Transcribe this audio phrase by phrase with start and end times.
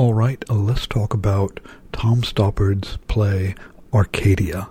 [0.00, 1.60] All right, uh, let's talk about
[1.92, 3.54] Tom Stoppard's play
[3.92, 4.70] Arcadia.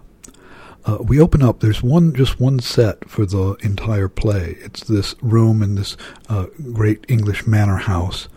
[0.86, 1.60] Uh, we open up.
[1.60, 4.58] There's one, just one set for the entire play.
[4.62, 5.96] It's this room in this
[6.30, 8.28] uh, great English manor house,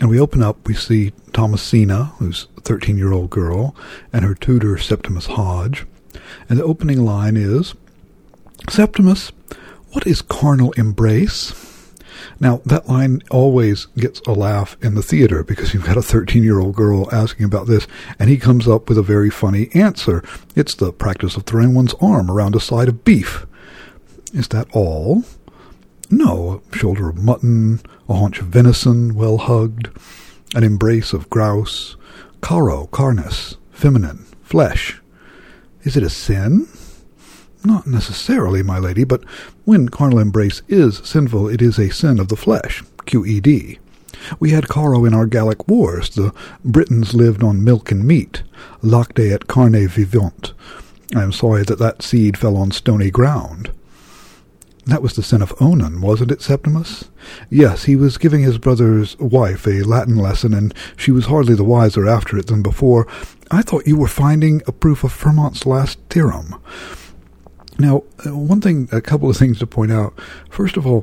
[0.00, 0.66] and we open up.
[0.66, 3.76] We see Thomasina, who's a 13-year-old girl,
[4.10, 5.84] and her tutor Septimus Hodge.
[6.48, 7.74] And the opening line is,
[8.70, 9.32] "Septimus,
[9.90, 11.71] what is carnal embrace?"
[12.40, 16.42] Now, that line always gets a laugh in the theater because you've got a 13
[16.42, 17.86] year old girl asking about this,
[18.18, 20.24] and he comes up with a very funny answer.
[20.54, 23.46] It's the practice of throwing one's arm around a side of beef.
[24.32, 25.24] Is that all?
[26.10, 29.88] No, a shoulder of mutton, a haunch of venison, well hugged,
[30.54, 31.96] an embrace of grouse,
[32.42, 35.00] caro, carnis, feminine, flesh.
[35.84, 36.68] Is it a sin?
[37.64, 39.24] Not necessarily, my lady, but
[39.64, 42.82] when carnal embrace is sinful, it is a sin of the flesh.
[43.06, 43.78] QED.
[44.38, 46.10] We had Caro in our Gallic wars.
[46.10, 46.32] The
[46.64, 48.42] Britons lived on milk and meat.
[48.82, 50.52] Lacte et carne vivant.
[51.14, 53.70] I am sorry that that seed fell on stony ground.
[54.86, 57.04] That was the sin of Onan, wasn't it, Septimus?
[57.48, 61.62] Yes, he was giving his brother's wife a Latin lesson, and she was hardly the
[61.62, 63.06] wiser after it than before.
[63.50, 66.56] I thought you were finding a proof of Fermat's last theorem.
[67.82, 70.14] Now, uh, one thing, a couple of things to point out.
[70.48, 71.02] First of all,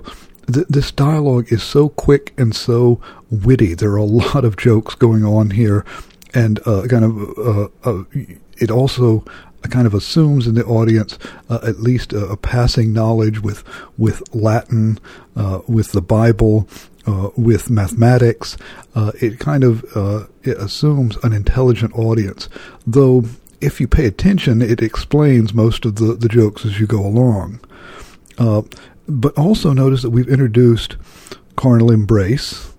[0.51, 3.73] th- this dialogue is so quick and so witty.
[3.73, 5.83] There are a lot of jokes going on here,
[6.33, 8.03] and uh, kind of uh, uh,
[8.57, 9.25] it also
[9.63, 11.19] kind of assumes in the audience
[11.49, 13.61] uh, at least a, a, passing knowledge with
[13.97, 14.99] with Latin,
[15.35, 16.65] uh, with the Bible,
[17.35, 18.55] with mathematics.
[18.95, 19.83] it kind of
[20.43, 22.47] it assumes an intelligent audience,
[22.87, 23.25] though
[23.61, 27.59] if you pay attention, it explains most of the, the jokes as you go along.
[28.37, 28.61] Uh,
[29.07, 30.95] but also notice that we've introduced
[31.55, 32.73] carnal embrace,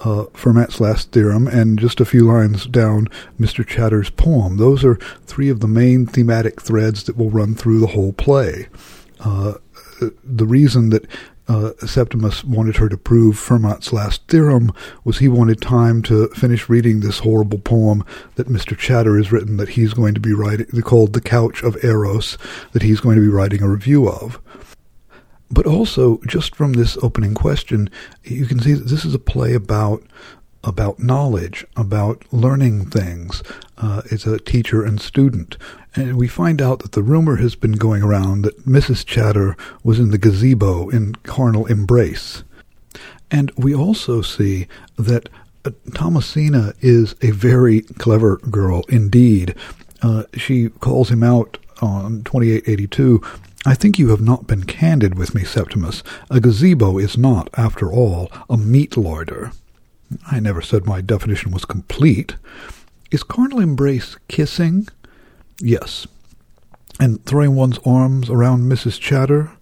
[0.00, 3.66] uh, Fermat's last theorem, and just a few lines down, Mr.
[3.66, 4.56] Chater's poem.
[4.56, 4.96] Those are
[5.26, 8.68] three of the main thematic threads that will run through the whole play.
[9.20, 9.54] Uh,
[10.24, 11.06] the reason that
[11.48, 14.72] uh, Septimus wanted her to prove Fermat's last theorem
[15.04, 18.76] was he wanted time to finish reading this horrible poem that Mr.
[18.78, 22.36] Chater has written that he's going to be writing, called The Couch of Eros,
[22.72, 24.40] that he's going to be writing a review of.
[25.50, 27.88] But also, just from this opening question,
[28.24, 30.02] you can see that this is a play about
[30.64, 33.40] about knowledge, about learning things.
[33.78, 35.56] Uh, it's a teacher and student.
[35.96, 39.08] And we find out that the rumor has been going around that Mrs.
[39.08, 42.44] Chater was in the gazebo in carnal embrace.
[43.30, 45.28] And we also see that
[45.64, 49.54] uh, Thomasina is a very clever girl indeed.
[50.02, 53.22] Uh, she calls him out on 2882
[53.68, 56.04] I think you have not been candid with me, Septimus.
[56.30, 59.50] A gazebo is not, after all, a meat larder.
[60.24, 62.36] I never said my definition was complete.
[63.10, 64.86] Is carnal embrace kissing?
[65.60, 66.06] Yes.
[66.98, 69.00] And throwing one's arms around Mrs.
[69.00, 69.52] Chater?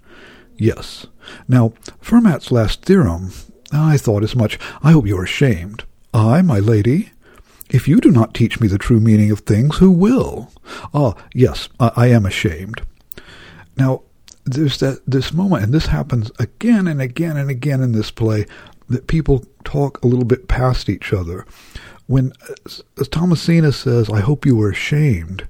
[0.57, 1.07] Yes.
[1.49, 1.71] Now,
[2.03, 3.33] Fermat's last theorem,
[3.73, 4.59] I thought as much.
[4.83, 5.85] I hope you are ashamed.
[6.13, 7.11] I, my lady?
[7.71, 10.53] If you do not teach me the true meaning of things, who will?
[10.93, 12.83] Ah, yes, I, I am ashamed.
[13.77, 14.03] Now,
[14.45, 18.47] there's that this moment, and this happens again and again and again in this play
[18.89, 21.47] that people talk a little bit past each other.
[22.07, 22.33] When
[22.99, 25.49] as Thomasina says, I hope you were ashamed.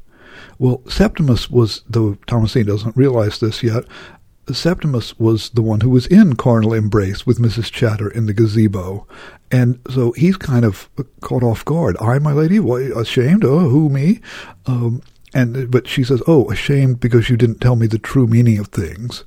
[0.64, 3.84] Well, Septimus was, though Thomasina doesn't realize this yet,
[4.50, 7.70] Septimus was the one who was in carnal embrace with Mrs.
[7.70, 9.06] Chater in the gazebo.
[9.50, 10.88] And so he's kind of
[11.20, 11.98] caught off guard.
[12.00, 13.44] I, my lady, what, ashamed?
[13.44, 14.22] Oh, who, me?
[14.64, 15.02] Um,
[15.34, 18.68] and, but she says, oh, ashamed because you didn't tell me the true meaning of
[18.68, 19.24] things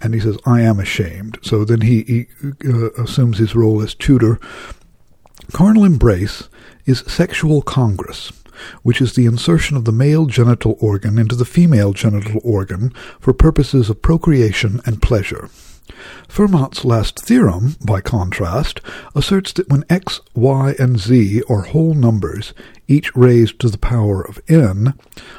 [0.00, 1.40] and he says, I am ashamed.
[1.42, 2.26] So then he, he
[2.64, 4.38] uh, assumes his role as tutor.
[5.52, 6.48] Carnal embrace
[6.86, 8.30] is sexual congress,
[8.82, 13.32] which is the insertion of the male genital organ into the female genital organ for
[13.32, 15.48] purposes of procreation and pleasure.
[16.28, 18.80] Fermat's last theorem, by contrast,
[19.14, 22.54] asserts that when x, y, and z are whole numbers,
[22.86, 24.94] each raised to the power of n,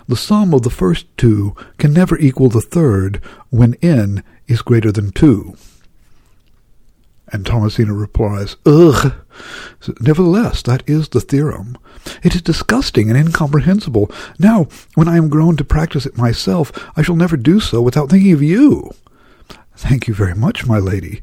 [0.08, 4.92] the sum of the first two can never equal the third when n is greater
[4.92, 5.56] than 2.
[7.32, 9.14] And Thomasina replies, Ugh!
[10.02, 11.78] Nevertheless, that is the theorem.
[12.24, 14.12] It is disgusting and incomprehensible.
[14.38, 18.10] Now, when I am grown to practice it myself, I shall never do so without
[18.10, 18.92] thinking of you.
[19.76, 21.22] Thank you very much, my lady.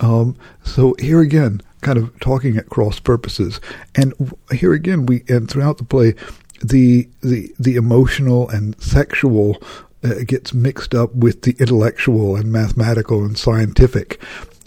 [0.00, 3.60] Um, so here again, kind of talking at cross purposes,
[3.94, 4.14] and
[4.50, 6.14] here again, we and throughout the play,
[6.62, 9.62] the the the emotional and sexual
[10.02, 14.20] uh, gets mixed up with the intellectual and mathematical and scientific.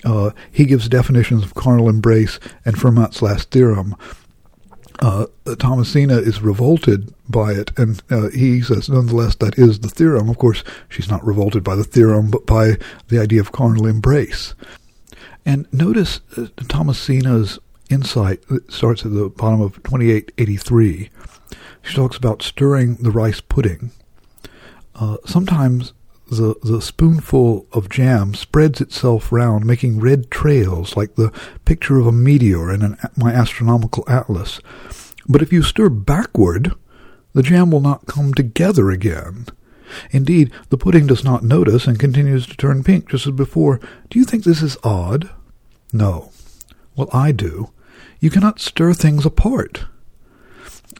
[0.05, 3.95] Uh, he gives definitions of carnal embrace and Fermat's last theorem.
[4.99, 5.25] uh,
[5.59, 10.29] Thomasina is revolted by it, and uh, he says, nonetheless, that is the theorem.
[10.29, 12.77] Of course, she's not revolted by the theorem, but by
[13.09, 14.53] the idea of carnal embrace.
[15.45, 17.59] And notice uh, Thomasina's
[17.89, 21.09] insight that starts at the bottom of 2883.
[21.81, 23.91] She talks about stirring the rice pudding.
[24.95, 25.93] Uh, sometimes
[26.27, 31.31] the, the spoonful of jam spreads itself round, making red trails like the
[31.65, 34.59] picture of a meteor in an, my astronomical atlas.
[35.27, 36.73] But if you stir backward,
[37.33, 39.47] the jam will not come together again.
[40.11, 43.79] Indeed, the pudding does not notice and continues to turn pink just as before.
[44.09, 45.29] Do you think this is odd?
[45.93, 46.31] No.
[46.95, 47.71] Well, I do.
[48.19, 49.85] You cannot stir things apart.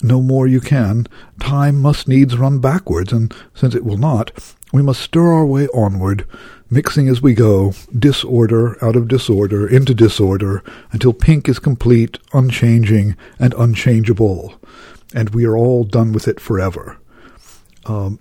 [0.01, 1.07] No more you can.
[1.39, 4.31] Time must needs run backwards, and since it will not,
[4.73, 6.27] we must stir our way onward,
[6.69, 13.15] mixing as we go, disorder out of disorder into disorder, until pink is complete, unchanging,
[13.39, 14.59] and unchangeable,
[15.13, 16.97] and we are all done with it forever.
[17.85, 18.19] Um,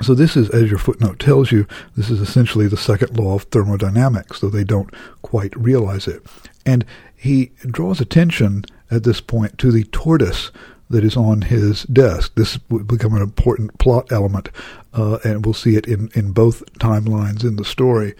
[0.00, 1.66] so this is, as your footnote tells you,
[1.96, 4.92] this is essentially the second law of thermodynamics, though they don't
[5.22, 6.24] quite realize it.
[6.64, 6.84] And
[7.16, 10.50] he draws attention at this point to the tortoise
[10.90, 12.34] that is on his desk.
[12.34, 14.48] This will become an important plot element,
[14.94, 18.14] uh, and we'll see it in, in both timelines in the story.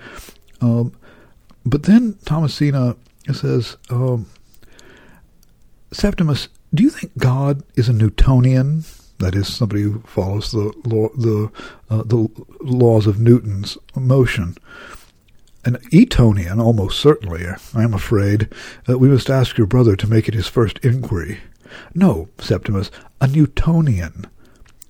[0.61, 0.93] Um,
[1.65, 2.97] but then Thomasina
[3.33, 4.27] says, um,
[5.93, 8.85] Septimus, do you think God is a Newtonian?
[9.19, 11.51] That is somebody who follows the law, the
[11.91, 12.29] uh, the
[12.61, 14.57] laws of Newton's motion.
[15.65, 17.45] An Etonian, almost certainly.
[17.75, 18.49] I am afraid.
[18.89, 21.41] Uh, we must ask your brother to make it his first inquiry.
[21.95, 24.27] No, Septimus, a Newtonian.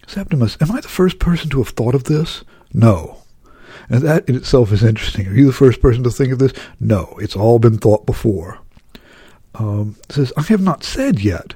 [0.07, 2.45] Septimus, am I the first person to have thought of this?
[2.73, 3.23] No.
[3.91, 5.27] And that in itself is interesting.
[5.27, 6.53] Are you the first person to think of this?
[6.81, 8.59] No, it's all been thought before.
[9.55, 11.55] Um, says, I have not said yet.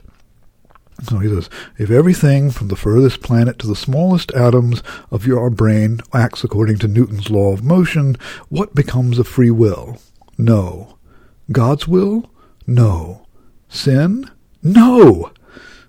[1.04, 5.50] So he says, if everything from the furthest planet to the smallest atoms of your
[5.50, 8.16] brain acts according to Newton's law of motion,
[8.48, 9.98] what becomes of free will?
[10.38, 10.98] No.
[11.50, 12.30] God's will?
[12.66, 13.26] No.
[13.68, 14.30] Sin?
[14.62, 15.32] No!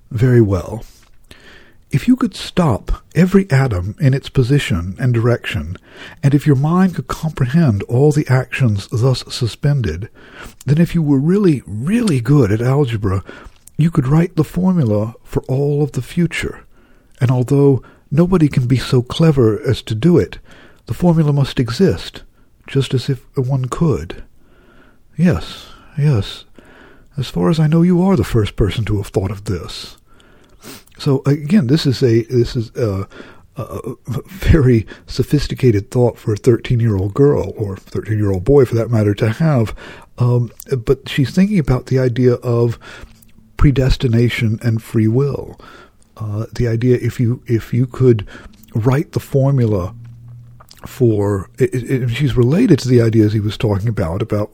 [0.10, 0.84] Very well.
[1.92, 5.78] If you could stop every atom in its position and direction,
[6.24, 10.10] and if your mind could comprehend all the actions thus suspended,
[10.66, 13.24] then if you were really, really good at algebra,
[13.78, 16.66] you could write the formula for all of the future.
[17.22, 20.40] And although nobody can be so clever as to do it,
[20.88, 22.24] the formula must exist,
[22.66, 24.24] just as if one could.
[25.16, 26.46] Yes, yes,
[27.18, 29.98] as far as I know, you are the first person to have thought of this.
[30.98, 33.08] So again, this is a this is a,
[33.58, 33.92] a
[34.28, 39.76] very sophisticated thought for a thirteen-year-old girl or thirteen-year-old boy, for that matter, to have.
[40.18, 42.80] Um, but she's thinking about the idea of
[43.58, 45.60] predestination and free will.
[46.16, 48.28] Uh, the idea if you if you could
[48.76, 49.96] write the formula
[50.88, 54.50] for it, it, she's related to the ideas he was talking about about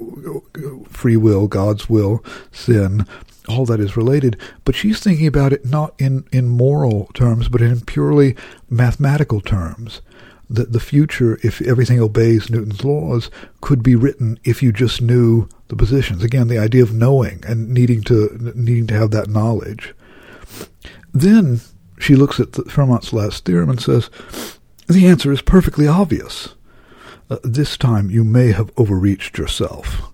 [0.90, 3.06] free will, God's will, sin,
[3.48, 4.38] all that is related.
[4.66, 8.36] But she's thinking about it not in in moral terms, but in purely
[8.70, 10.02] mathematical terms.
[10.52, 13.30] That the future, if everything obeys Newton's laws,
[13.62, 16.24] could be written if you just knew the positions.
[16.24, 19.94] Again, the idea of knowing and needing to needing to have that knowledge.
[21.14, 21.62] Then
[22.00, 24.10] she looks at the, Fermat's last theorem and says,
[24.90, 26.56] the answer is perfectly obvious.
[27.30, 30.12] Uh, this time you may have overreached yourself.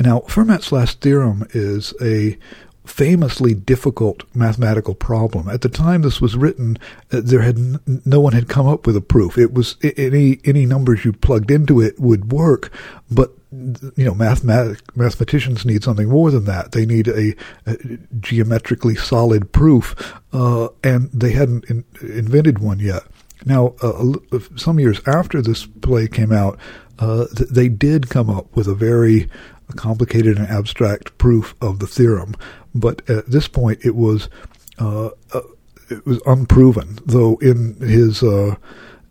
[0.00, 2.38] Now, Fermat's last theorem is a
[2.86, 5.48] famously difficult mathematical problem.
[5.48, 6.78] At the time this was written,
[7.12, 9.36] uh, there had n- no one had come up with a proof.
[9.36, 12.72] It was any any numbers you plugged into it would work,
[13.10, 16.72] but you know, mathematic, mathematicians need something more than that.
[16.72, 17.34] They need a,
[17.66, 17.76] a
[18.20, 23.02] geometrically solid proof, uh, and they hadn't in- invented one yet.
[23.44, 24.14] Now, uh,
[24.56, 26.58] some years after this play came out,
[26.98, 29.28] uh, th- they did come up with a very
[29.76, 32.34] complicated and abstract proof of the theorem,
[32.74, 34.28] but at this point it was
[34.78, 35.40] uh, uh
[35.90, 36.98] it was unproven.
[37.06, 38.56] Though in his uh,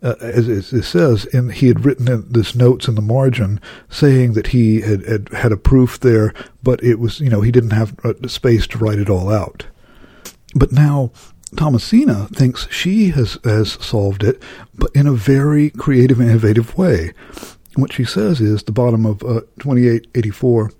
[0.02, 4.34] uh, as it says, in, he had written in this notes in the margin saying
[4.34, 6.32] that he had, had had a proof there,
[6.62, 9.66] but it was you know he didn't have space to write it all out.
[10.54, 11.10] But now
[11.56, 14.42] Thomasina thinks she has, has solved it,
[14.74, 17.12] but in a very creative innovative way.
[17.76, 20.70] What she says is, the bottom of uh, 2884,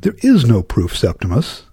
[0.00, 1.64] there is no proof, Septimus.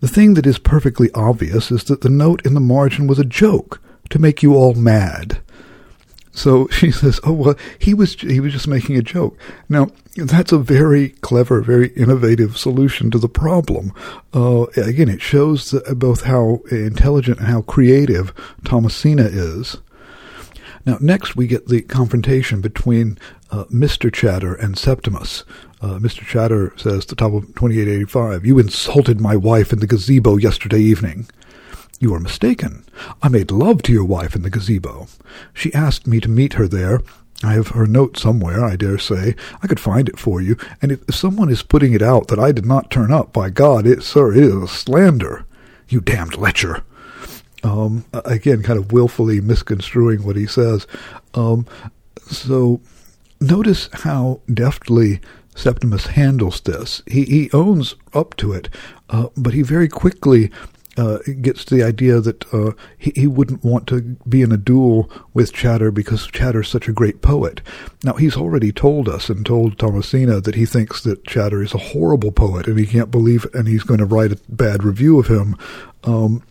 [0.00, 3.24] The thing that is perfectly obvious is that the note in the margin was a
[3.24, 3.80] joke
[4.10, 5.40] to make you all mad.
[6.38, 10.52] So she says, "Oh well, he was he was just making a joke." Now that's
[10.52, 13.92] a very clever, very innovative solution to the problem.
[14.34, 18.32] Uh, again, it shows both how intelligent and how creative
[18.64, 19.78] Thomasina is.
[20.86, 23.18] Now, next we get the confrontation between
[23.50, 24.14] uh, Mr.
[24.14, 25.44] Chater and Septimus.
[25.82, 26.22] Uh, Mr.
[26.24, 31.28] Chater says, the top of 2885, You insulted my wife in the gazebo yesterday evening.
[32.00, 32.84] You are mistaken.
[33.22, 35.08] I made love to your wife in the gazebo.
[35.52, 37.00] She asked me to meet her there.
[37.42, 39.34] I have her note somewhere, I dare say.
[39.62, 40.56] I could find it for you.
[40.80, 43.86] And if, someone is putting it out that I did not turn up, by God,
[43.86, 45.44] it, sir, it is a slander.
[45.88, 46.82] You damned lecher.
[47.64, 50.86] Um, again, kind of willfully misconstruing what he says.
[51.34, 51.66] Um,
[52.26, 52.80] so
[53.40, 55.20] notice how deftly
[55.54, 57.02] Septimus handles this.
[57.06, 58.68] He, he owns up to it,
[59.10, 60.52] uh, but he very quickly
[60.98, 64.56] uh, gets to the idea that uh, he, he wouldn't want to be in a
[64.56, 67.60] duel with Chater because Chater's such a great poet.
[68.02, 71.78] Now, he's already told us and told Thomasina that he thinks that Chater is a
[71.78, 75.20] horrible poet and he can't believe it and he's going to write a bad review
[75.20, 75.56] of him.
[76.02, 76.42] Um,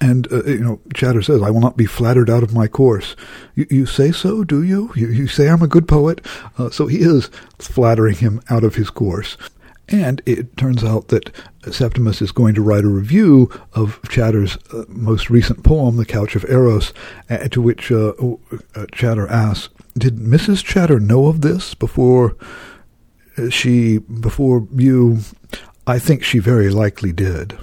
[0.00, 3.14] and, uh, you know, Chater says, I will not be flattered out of my course.
[3.54, 4.90] You, you say so, do you?
[4.94, 6.24] You, you say I'm a good poet?
[6.56, 9.36] Uh, so he is flattering him out of his course.
[9.90, 11.30] And it turns out that
[11.70, 16.36] Septimus is going to write a review of Chater's uh, most recent poem, The Couch
[16.36, 16.92] of Eros,
[17.28, 18.12] uh, to which uh,
[18.74, 20.64] uh, Chater asks, Did Mrs.
[20.64, 22.36] Chater know of this before
[23.50, 25.18] she, before you?
[25.86, 27.58] I think she very likely did.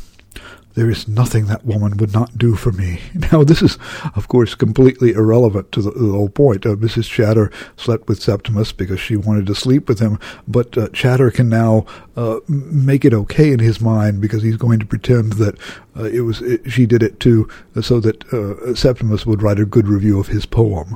[0.77, 2.99] There is nothing that woman would not do for me.
[3.31, 3.79] Now, this is,
[4.15, 6.67] of course, completely irrelevant to the, the whole point.
[6.67, 7.09] Uh, Mrs.
[7.09, 11.49] Chater slept with Septimus because she wanted to sleep with him, but uh, Chater can
[11.49, 15.57] now uh, make it okay in his mind because he's going to pretend that
[15.97, 17.49] uh, it was it, she did it too,
[17.81, 20.95] so that uh, Septimus would write a good review of his poem.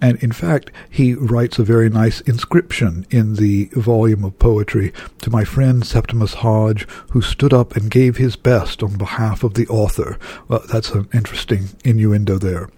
[0.00, 5.30] And in fact, he writes a very nice inscription in the volume of poetry to
[5.30, 9.66] my friend Septimus Hodge, who stood up and gave his best on behalf of the
[9.68, 10.18] author.
[10.48, 12.70] Well, that's an interesting innuendo there.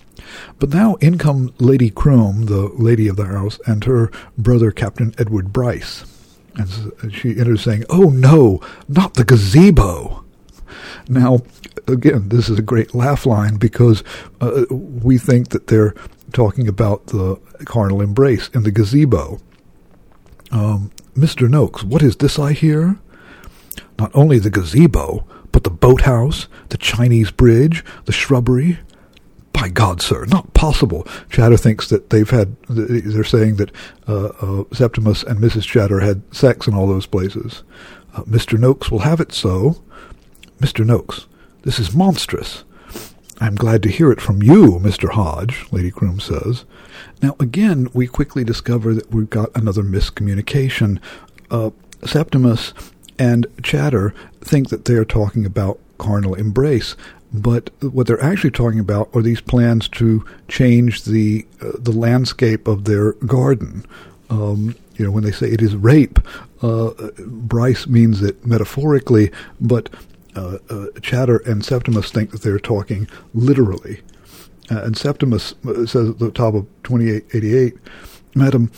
[0.59, 5.15] But now in come Lady Croom, the lady of the house, and her brother Captain
[5.19, 6.05] Edward Brice.
[6.57, 10.25] And she enters saying, Oh no, not the gazebo!
[11.09, 11.41] Now,
[11.87, 14.03] again, this is a great laugh line because
[14.41, 15.95] uh, we think that they're
[16.31, 19.39] talking about the carnal embrace in the gazebo.
[20.51, 21.49] Um, Mr.
[21.49, 22.99] Noakes, what is this I hear?
[23.99, 28.79] Not only the gazebo, but the boathouse, the Chinese bridge, the shrubbery.
[29.53, 31.07] By God, sir, not possible.
[31.29, 33.71] Chater thinks that they've had, they're saying that
[34.09, 35.69] uh, uh, Septimus and Mrs.
[35.69, 37.63] Chater had sex in all those places.
[38.15, 38.59] Uh, Mr.
[38.59, 39.83] Noakes will have it so.
[40.61, 40.87] Mr.
[40.87, 41.27] Noakes,
[41.63, 42.65] this is monstrous.
[43.41, 45.09] I'm glad to hear it from you, Mr.
[45.11, 46.67] Hodge, Lady Croom says.
[47.23, 51.01] Now, again, we quickly discover that we've got another miscommunication.
[51.51, 51.71] Uh,
[52.05, 52.75] Septimus
[53.19, 56.97] and Chater think that they are talking about carnal embrace,
[57.33, 62.69] but what they're actually talking about are these plans to change the uh, the landscape
[62.69, 63.87] of their garden.
[64.29, 66.19] Um, you know, when they say it is rape,
[66.61, 69.31] uh, Brice means it metaphorically,
[69.61, 69.89] but
[70.37, 74.01] uh, uh, Chater and Septimus think that they're talking literally.
[74.71, 77.75] Uh, and Septimus uh, says at the top of 2888,
[78.35, 78.71] Madam,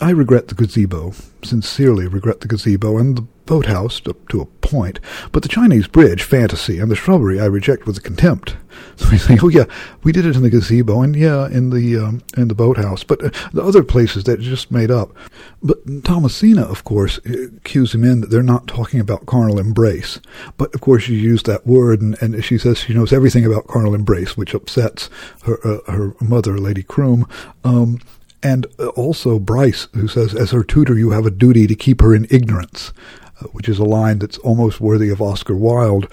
[0.00, 5.00] I regret the gazebo, sincerely regret the gazebo, and the boathouse to a point,
[5.32, 8.56] but the Chinese bridge, fantasy, and the shrubbery I reject with contempt.
[8.96, 9.64] So he's saying, oh yeah,
[10.04, 13.22] we did it in the gazebo, and yeah, in the um, in the boathouse, but
[13.24, 15.14] uh, the other places that just made up.
[15.62, 17.18] But Thomasina, of course,
[17.64, 20.20] cues him in that they're not talking about carnal embrace.
[20.56, 23.66] But of course, she used that word, and, and she says she knows everything about
[23.66, 25.08] carnal embrace, which upsets
[25.44, 27.26] her uh, her mother, Lady Croom.
[27.64, 28.00] Um,
[28.42, 28.66] and
[28.96, 32.26] also Brice, who says, as her tutor, you have a duty to keep her in
[32.30, 32.92] ignorance.
[33.40, 36.10] Uh, which is a line that's almost worthy of Oscar Wilde.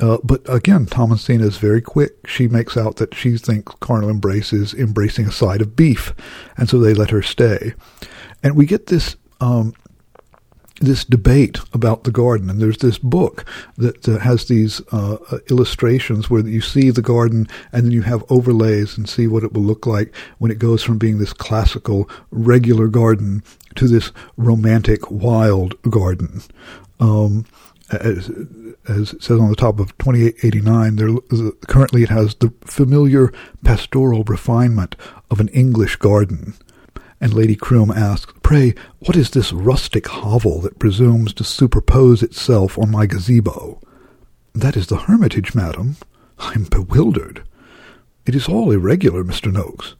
[0.00, 2.26] Uh, but again, Thomasina is very quick.
[2.26, 6.14] She makes out that she thinks carnal embrace is embracing a side of beef,
[6.56, 7.74] and so they let her stay.
[8.42, 9.74] And we get this um,
[10.80, 13.44] this debate about the garden, and there's this book
[13.76, 18.02] that uh, has these uh, uh, illustrations where you see the garden, and then you
[18.02, 21.34] have overlays and see what it will look like when it goes from being this
[21.34, 23.42] classical, regular garden
[23.74, 26.42] to this romantic, wild garden.
[26.98, 27.44] Um,
[27.92, 28.30] as,
[28.88, 33.32] as it says on the top of 2889, there, currently it has the familiar
[33.64, 34.96] pastoral refinement
[35.30, 36.54] of an English garden.
[37.20, 42.78] And Lady Croom asks, Pray, what is this rustic hovel that presumes to superpose itself
[42.78, 43.80] on my gazebo?
[44.54, 45.96] That is the hermitage, madam.
[46.38, 47.44] I am bewildered.
[48.24, 49.52] It is all irregular, Mr.
[49.52, 49.94] Noakes.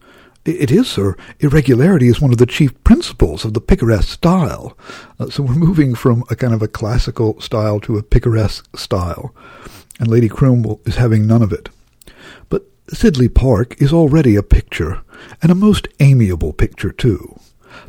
[0.46, 1.16] It is, sir.
[1.40, 4.76] Irregularity is one of the chief principles of the picaresque style.
[5.18, 9.34] Uh, so we're moving from a kind of a classical style to a picaresque style.
[9.98, 11.68] And Lady Croom is having none of it.
[12.92, 15.02] Sidley Park is already a picture,
[15.40, 17.38] and a most amiable picture, too.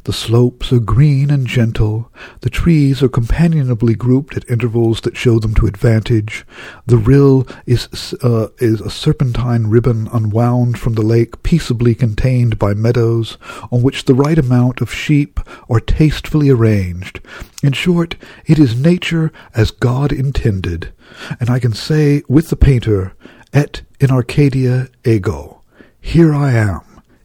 [0.03, 2.11] The slopes are green and gentle.
[2.41, 6.45] The trees are companionably grouped at intervals that show them to advantage.
[6.85, 12.75] The rill is, uh, is a serpentine ribbon unwound from the lake, peaceably contained by
[12.75, 13.39] meadows,
[13.71, 17.19] on which the right amount of sheep are tastefully arranged.
[17.63, 18.15] In short,
[18.45, 20.93] it is nature as God intended,
[21.39, 23.13] and I can say with the painter,
[23.53, 25.61] Et in Arcadia ego.
[25.99, 26.81] Here I am,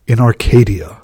[0.06, 1.00] in Arcadia.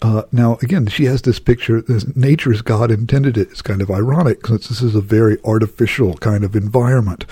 [0.00, 3.50] Uh, now, again, she has this picture, this nature as God intended it.
[3.50, 7.24] It's kind of ironic since this is a very artificial kind of environment.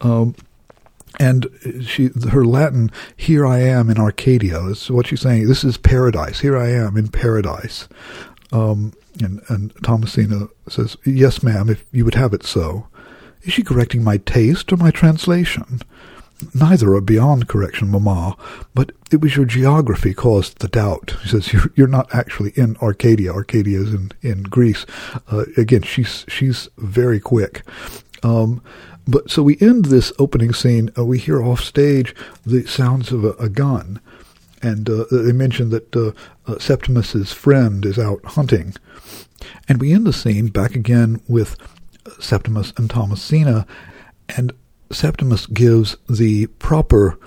[0.00, 0.36] Um,
[1.18, 1.48] and
[1.84, 5.48] she, her Latin, here I am in Arcadia, is what she's saying.
[5.48, 6.40] This is paradise.
[6.40, 7.88] Here I am in paradise.
[8.52, 12.86] Um, and, and Thomasina says, yes, ma'am, if you would have it so.
[13.42, 15.80] Is she correcting my taste or my translation?
[16.54, 18.36] Neither are beyond correction, mamma,
[18.74, 21.16] but it was your geography caused the doubt.
[21.22, 23.32] He says you're you're not actually in Arcadia.
[23.32, 24.86] Arcadia is in in Greece.
[25.30, 27.62] Uh, again, she's she's very quick.
[28.22, 28.62] Um,
[29.06, 30.90] but so we end this opening scene.
[30.96, 34.00] Uh, we hear off stage the sounds of a, a gun,
[34.62, 36.12] and uh, they mention that uh,
[36.46, 38.74] uh, Septimus's friend is out hunting,
[39.68, 41.56] and we end the scene back again with
[42.18, 43.66] Septimus and Thomasina,
[44.28, 44.52] and
[44.92, 47.18] Septimus gives the proper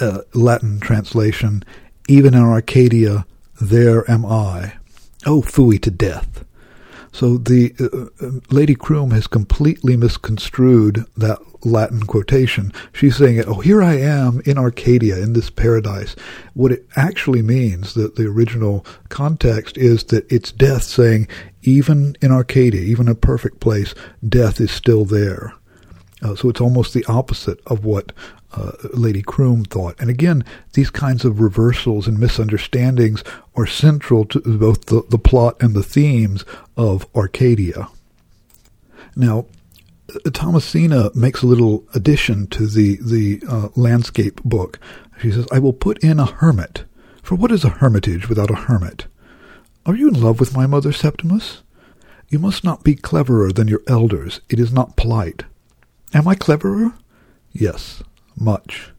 [0.00, 1.64] uh, Latin translation,
[2.08, 3.26] even in Arcadia,
[3.60, 4.74] there am I.
[5.26, 6.44] Oh, fooey to death.
[7.12, 12.72] So the uh, uh, Lady Croom has completely misconstrued that Latin quotation.
[12.92, 16.14] She's saying, "Oh, here I am in Arcadia, in this paradise."
[16.54, 21.26] What it actually means, that the original context is that it's death saying,
[21.62, 23.94] "Even in Arcadia, even a perfect place,
[24.26, 25.54] death is still there."
[26.22, 28.12] Uh, so it's almost the opposite of what
[28.52, 29.94] uh, Lady Croom thought.
[30.00, 33.22] And again, these kinds of reversals and misunderstandings
[33.54, 36.44] are central to both the, the plot and the themes
[36.76, 37.88] of Arcadia.
[39.14, 39.46] Now,
[40.32, 44.78] Thomasina makes a little addition to the, the uh, landscape book.
[45.20, 46.84] She says, I will put in a hermit.
[47.22, 49.06] For what is a hermitage without a hermit?
[49.84, 51.62] Are you in love with my mother, Septimus?
[52.28, 54.40] You must not be cleverer than your elders.
[54.48, 55.44] It is not polite.
[56.14, 56.94] Am I cleverer?
[57.52, 58.02] Yes,
[58.36, 58.90] much.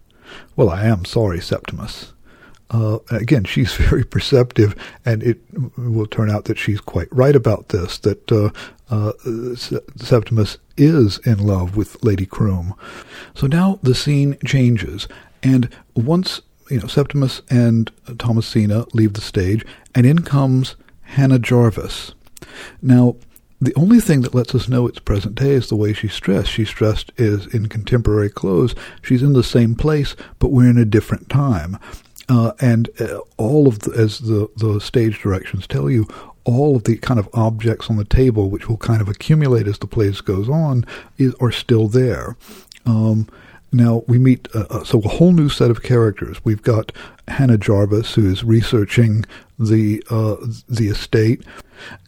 [0.56, 2.13] Well, I am sorry, Septimus.
[2.69, 5.39] Uh, again, she's very perceptive, and it
[5.78, 8.52] will turn out that she's quite right about this, that uh,
[8.89, 12.74] uh, Septimus is in love with Lady Croom.
[13.34, 15.08] So now the scene changes,
[15.41, 22.13] and once you know Septimus and Thomasina leave the stage, and in comes Hannah Jarvis.
[22.82, 23.15] Now,
[23.62, 26.50] the only thing that lets us know it's present day is the way she's dressed.
[26.50, 28.74] She's dressed is in contemporary clothes.
[29.02, 31.78] She's in the same place, but we're in a different time.
[32.30, 36.08] Uh, and uh, all of the, as the, the stage directions tell you,
[36.45, 39.80] all of the kind of objects on the table, which will kind of accumulate as
[39.80, 40.86] the plays goes on,
[41.17, 42.38] is, are still there.
[42.86, 43.28] Um,
[43.71, 46.43] now we meet uh, uh so a whole new set of characters.
[46.43, 46.91] We've got
[47.27, 49.25] Hannah Jarvis, who is researching
[49.58, 50.36] the uh,
[50.67, 51.43] the estate.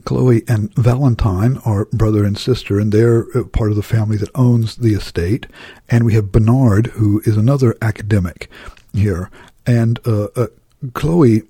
[0.04, 4.30] Chloe and Valentine are brother and sister, and they're uh, part of the family that
[4.36, 5.48] owns the estate.
[5.90, 8.50] And we have Bernard, who is another academic
[8.94, 9.30] here.
[9.66, 10.48] And uh, uh,
[10.94, 11.44] Chloe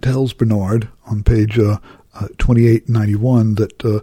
[0.00, 1.78] tells Bernard on page uh,
[2.14, 4.02] uh 2891 that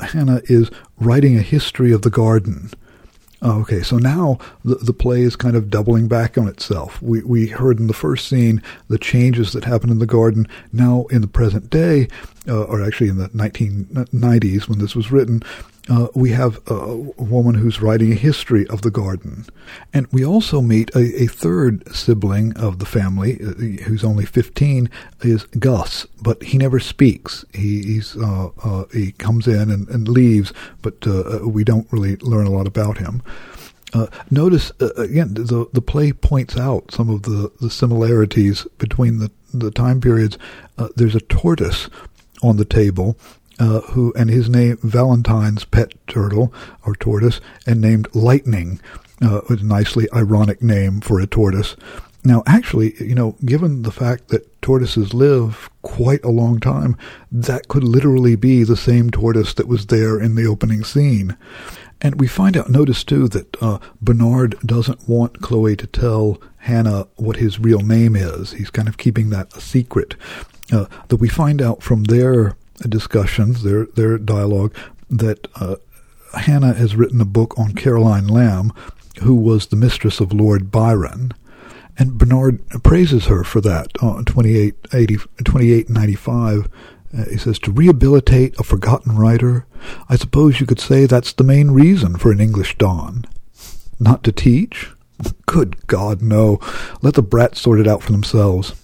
[0.00, 2.70] Hannah is writing a history of the garden.
[3.44, 7.02] Okay, so now the, the play is kind of doubling back on itself.
[7.02, 10.48] We, we heard in the first scene the changes that happened in the garden.
[10.72, 12.08] Now, in the present day,
[12.48, 15.42] uh, or actually in the 1990s when this was written,
[15.88, 19.44] uh, we have a woman who's writing a history of the garden.
[19.92, 24.88] And we also meet a, a third sibling of the family, uh, who's only 15,
[25.22, 27.44] is Gus, but he never speaks.
[27.52, 31.90] He, he's, uh, uh he comes in and, and leaves, but uh, uh, we don't
[31.92, 33.22] really learn a lot about him.
[34.30, 39.70] notice, again, the, the play points out some of the, the similarities between the, the
[39.70, 40.38] time periods.
[40.96, 41.90] there's a tortoise
[42.42, 43.16] on the table
[43.58, 46.52] uh, who and his name Valentine's pet turtle
[46.84, 48.80] or tortoise, and named Lightning,
[49.22, 51.76] uh, a nicely ironic name for a tortoise.
[52.26, 56.96] Now, actually, you know, given the fact that tortoises live quite a long time,
[57.30, 61.36] that could literally be the same tortoise that was there in the opening scene.
[62.00, 67.06] And we find out, notice too, that uh, Bernard doesn't want Chloe to tell Hannah
[67.16, 68.52] what his real name is.
[68.52, 70.14] He's kind of keeping that a secret.
[70.72, 74.74] Uh, that we find out from their discussions, their their dialogue,
[75.10, 75.76] that uh,
[76.34, 78.72] Hannah has written a book on Caroline Lamb,
[79.22, 81.32] who was the mistress of Lord Byron.
[81.96, 86.68] And Bernard praises her for that on 2895.
[87.16, 89.64] Uh, he says, to rehabilitate a forgotten writer,
[90.08, 93.24] I suppose you could say that's the main reason for an English Don.
[94.00, 94.90] Not to teach?
[95.46, 96.58] Good God, no.
[97.02, 98.74] Let the brats sort it out for themselves.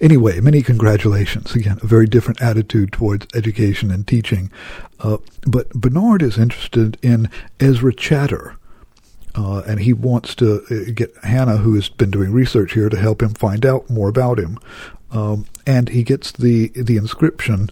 [0.00, 1.54] Anyway, many congratulations.
[1.54, 4.50] Again, a very different attitude towards education and teaching.
[5.00, 7.30] Uh, but Bernard is interested in
[7.60, 8.56] Ezra Chater,
[9.34, 12.98] uh, and he wants to uh, get Hannah, who has been doing research here, to
[12.98, 14.58] help him find out more about him.
[15.10, 17.70] Um, and he gets the the inscription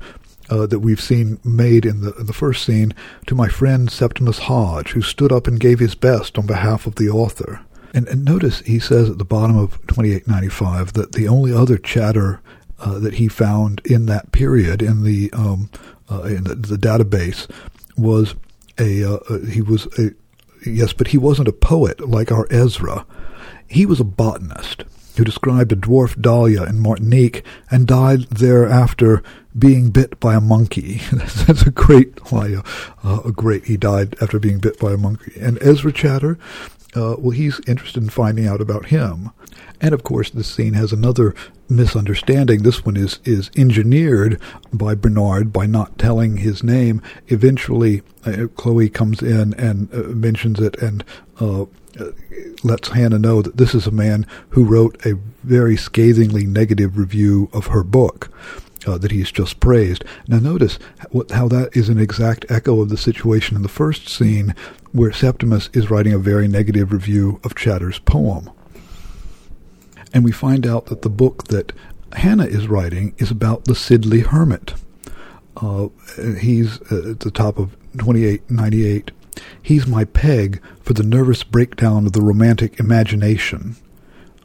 [0.51, 2.95] uh, that we've seen made in the in the first scene
[3.27, 6.95] to my friend Septimus Hodge, who stood up and gave his best on behalf of
[6.97, 7.61] the author.
[7.95, 12.43] And, and notice he says at the bottom of 2895 that the only other Chater
[12.81, 15.71] uh, that he found in that period in the um,
[16.11, 17.49] uh, in the, the, database
[17.97, 18.35] was
[18.79, 20.11] a uh, uh, he was a
[20.67, 23.07] yes, but he wasn't a poet like our Ezra.
[23.67, 24.85] He was a botanist
[25.17, 29.23] who described a dwarf dahlia in Martinique and died thereafter
[29.57, 31.01] being bit by a monkey.
[31.13, 32.63] That's a great, uh,
[33.25, 35.33] a great, he died after being bit by a monkey.
[35.41, 36.37] And Ezra Chater,
[36.95, 39.31] uh, well, he's interested in finding out about him.
[39.81, 41.35] And of course, this scene has another
[41.69, 42.63] misunderstanding.
[42.63, 44.41] This one is, is engineered
[44.73, 47.03] by Bernard by not telling his name.
[47.29, 51.05] Eventually, uh, Chloe comes in and uh, mentions it and
[51.41, 52.11] uh, uh,
[52.63, 57.49] lets Hannah know that this is a man who wrote a very scathingly negative review
[57.53, 58.31] of her book.
[58.87, 60.05] Uh, that he's just praised.
[60.29, 60.79] Now, notice
[61.31, 64.55] how that is an exact echo of the situation in the first scene,
[64.93, 68.51] where Septimus is writing a very negative review of Chater's poem.
[70.13, 71.73] And we find out that the book that
[72.13, 74.75] Hannah is writing is about the Sidley Hermit.
[75.57, 75.89] Uh,
[76.39, 79.13] he's uh, at the top of 2898
[79.63, 83.77] He's my peg for the nervous breakdown of the romantic imagination.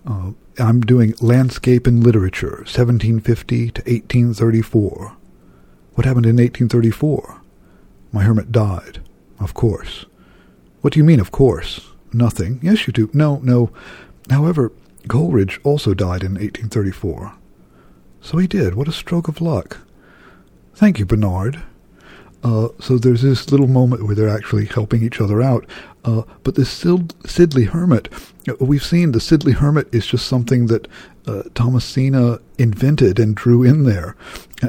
[0.10, 5.16] Uh, I'm doing landscape and literature, 1750 to 1834.
[5.94, 7.42] What happened in 1834?
[8.12, 9.02] My hermit died.
[9.40, 10.06] Of course.
[10.82, 11.92] What do you mean, of course?
[12.12, 12.60] Nothing.
[12.64, 13.10] Yes, you do.
[13.14, 13.72] No, no.
[14.30, 14.72] However,
[15.08, 17.36] Coleridge also died in 1834.
[18.22, 18.74] So he did.
[18.74, 19.78] What a stroke of luck.
[20.74, 21.62] Thank you, Bernard.
[22.44, 25.66] Uh, so there's this little moment where they're actually helping each other out.
[26.06, 28.10] Uh, but this Sid- Sidley Hermit,
[28.48, 30.88] uh, we've seen the Sidley Hermit is just something that
[31.28, 34.16] uh, Thomasina invented and drew in there.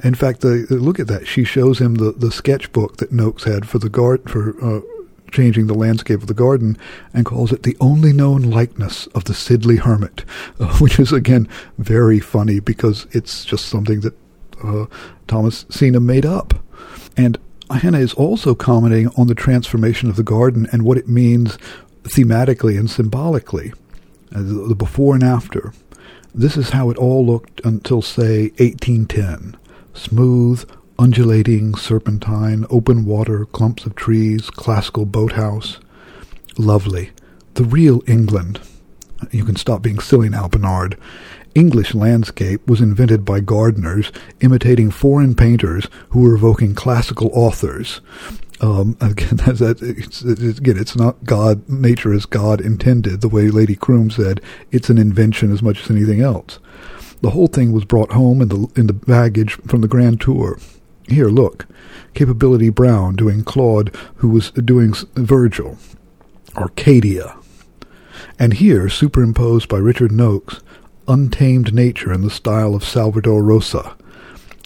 [0.03, 1.27] In fact, look at that.
[1.27, 4.81] She shows him the, the sketchbook that Noakes had for the guard for uh,
[5.31, 6.77] changing the landscape of the garden
[7.15, 10.25] and calls it the only known likeness of the Sidley Hermit,
[10.59, 14.15] uh, which is again very funny because it's just something that
[14.63, 14.87] uh,
[15.29, 16.55] Thomasina made up.
[17.17, 17.39] And
[17.79, 21.57] Hannah is also commenting on the transformation of the garden and what it means
[22.03, 23.73] thematically and symbolically,
[24.35, 25.73] uh, the before and after.
[26.35, 29.57] This is how it all looked until, say, 1810.
[29.95, 35.79] Smooth, undulating, serpentine, open water, clumps of trees, classical boathouse.
[36.59, 37.11] Lovely.
[37.55, 38.61] The real England.
[39.31, 40.97] You can stop being silly now, Bernard.
[41.55, 48.01] English landscape was invented by gardeners imitating foreign painters who were evoking classical authors.
[48.61, 51.69] Um, again, that, it's, it's, again, it's not God.
[51.69, 54.41] Nature as God intended, the way Lady Croom said.
[54.71, 56.59] It's an invention as much as anything else.
[57.23, 60.59] The whole thing was brought home in the in the baggage from the Grand Tour.
[61.09, 61.67] Here, look,
[62.15, 65.77] Capability Brown doing Claude, who was doing Virgil,
[66.57, 67.37] Arcadia,
[68.39, 70.61] and here, superimposed by Richard Noakes,
[71.11, 73.97] untamed nature in the style of Salvator Rosa.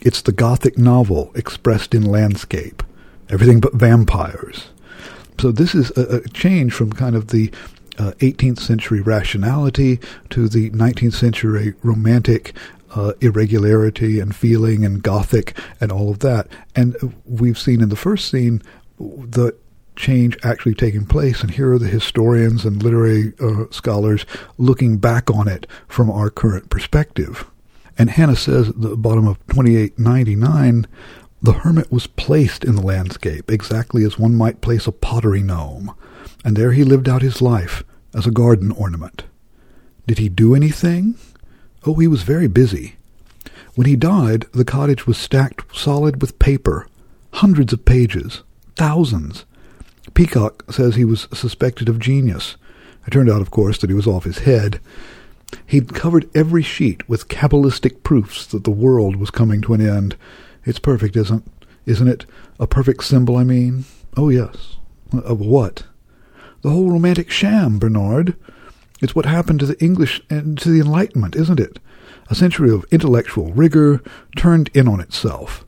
[0.02, 2.83] It's the Gothic novel expressed in landscape,
[3.30, 4.66] everything but vampires.
[5.40, 7.50] So this is a, a change from kind of the
[7.98, 12.54] uh, 18th century rationality to the 19th century romantic
[12.94, 16.46] uh, irregularity and feeling and gothic and all of that.
[16.76, 18.62] And we've seen in the first scene
[18.98, 19.57] the
[19.96, 21.40] change actually taking place.
[21.40, 24.26] And here are the historians and literary uh, scholars
[24.59, 27.50] looking back on it from our current perspective.
[27.96, 30.87] And Hannah says at the bottom of 2899,
[31.40, 35.94] the hermit was placed in the landscape exactly as one might place a pottery gnome,
[36.44, 39.24] and there he lived out his life as a garden ornament.
[40.07, 41.16] Did he do anything?
[41.87, 42.96] Oh, he was very busy.
[43.74, 46.88] When he died, the cottage was stacked solid with paper,
[47.35, 48.42] hundreds of pages,
[48.76, 49.44] thousands,
[50.14, 52.57] Peacock says he was suspected of genius.
[53.07, 54.81] It turned out, of course, that he was off his head.
[55.66, 60.16] He'd covered every sheet with cabalistic proofs that the world was coming to an end.
[60.64, 61.46] It's perfect, isn't
[61.87, 62.27] isn't it?
[62.59, 63.85] A perfect symbol, I mean.
[64.16, 64.77] Oh yes.
[65.12, 65.85] Of what?
[66.62, 68.37] The whole romantic sham, Bernard.
[69.03, 71.79] It's what happened to the English and to the Enlightenment, isn't it?
[72.31, 74.03] A century of intellectual rigor
[74.35, 75.66] turned in on itself.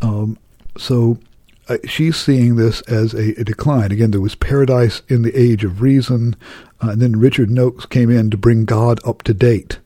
[0.00, 0.38] Um,
[0.78, 1.18] so
[1.68, 3.92] uh, she's seeing this as a, a, decline.
[3.92, 6.36] Again, there was paradise in the age of reason,
[6.82, 9.78] uh, and then Richard Noakes came in to bring God up to date.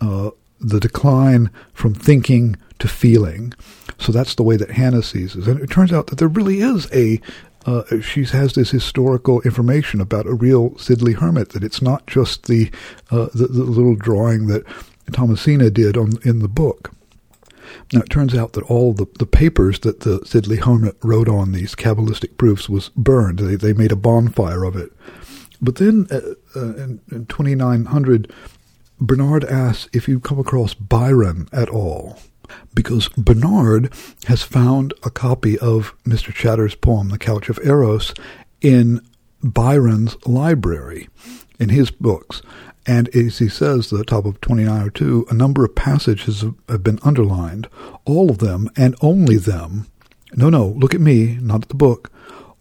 [0.00, 3.52] Uh, the decline from thinking to feeling.
[3.98, 5.46] So that's the way that Hannah sees it.
[5.46, 7.20] And it turns out that there really is a
[7.66, 11.50] uh, she has this historical information about a real Sidley Hermit.
[11.50, 12.70] That it's not just the
[13.10, 14.64] uh, the, the, little drawing that
[15.12, 16.92] Thomasina did on in the book.
[17.92, 21.52] Now, it turns out that all the, the papers that the Sidley Hermit wrote on
[21.52, 23.38] these Kabbalistic proofs was burned.
[23.38, 24.92] They, they made a bonfire of it.
[25.60, 26.20] But then uh,
[26.56, 28.32] uh, in, in 2900,
[29.00, 32.18] Bernard asks if you come across Byron at all.
[32.74, 33.92] Because Bernard
[34.26, 36.34] has found a copy of Mr.
[36.34, 38.12] Chater's poem, The Couch of Eros,
[38.60, 39.00] in
[39.42, 41.08] Byron's library,
[41.58, 42.42] in his books.
[42.90, 47.68] And as he says, the top of 2902, a number of passages have been underlined,
[48.04, 49.86] all of them and only them.
[50.34, 52.10] No, no, look at me, not at the book.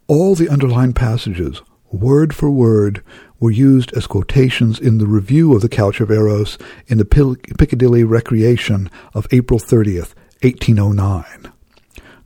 [0.06, 3.04] All the underlined passages, word for word,
[3.40, 8.04] were used as quotations in the review of the Couch of Eros in the Piccadilly
[8.04, 10.14] Recreation of April 30th,
[10.44, 11.52] 1809.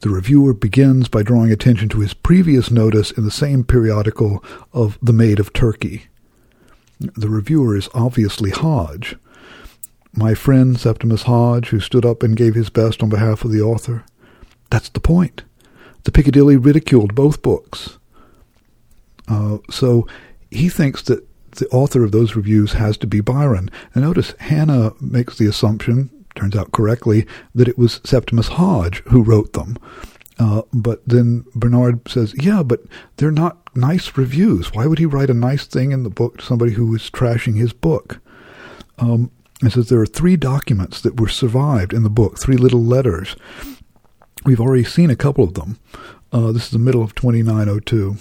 [0.02, 4.98] The reviewer begins by drawing attention to his previous notice in the same periodical of
[5.02, 6.08] The Maid of Turkey.
[7.00, 9.16] The reviewer is obviously Hodge.
[10.14, 13.62] My friend Septimus Hodge, who stood up and gave his best on behalf of the
[13.62, 14.06] author.
[14.70, 15.44] That's the point.
[16.04, 17.98] The Piccadilly ridiculed both books.
[19.28, 20.08] Uh, so
[20.52, 23.70] he thinks that the author of those reviews has to be Byron.
[23.94, 27.26] And notice Hannah makes the assumption, turns out correctly,
[27.56, 29.78] that it was Septimus Hodge who wrote them.
[30.40, 32.82] Uh, but then Bernard says, yeah, but
[33.18, 34.74] they're not nice reviews.
[34.74, 37.58] Why would he write a nice thing in the book to somebody who was trashing
[37.58, 38.20] his book?
[38.98, 42.84] Um, and says there are three documents that were survived in the book, three little
[42.84, 43.36] letters.
[44.44, 45.80] We've already seen a couple of them.
[46.32, 48.18] Uh, this is the middle of 2902.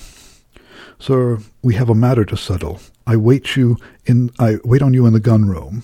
[0.99, 2.81] Sir, we have a matter to settle.
[3.07, 5.83] I wait you in I wait on you in the gun room.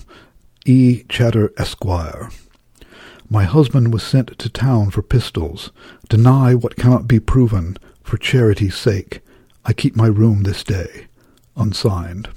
[0.65, 1.03] E.
[1.09, 2.29] Chater Esquire.
[3.31, 5.71] My husband was sent to town for pistols.
[6.09, 9.21] Deny what cannot be proven, for charity's sake.
[9.63, 11.05] I keep my room this day.
[11.55, 12.29] Unsigned.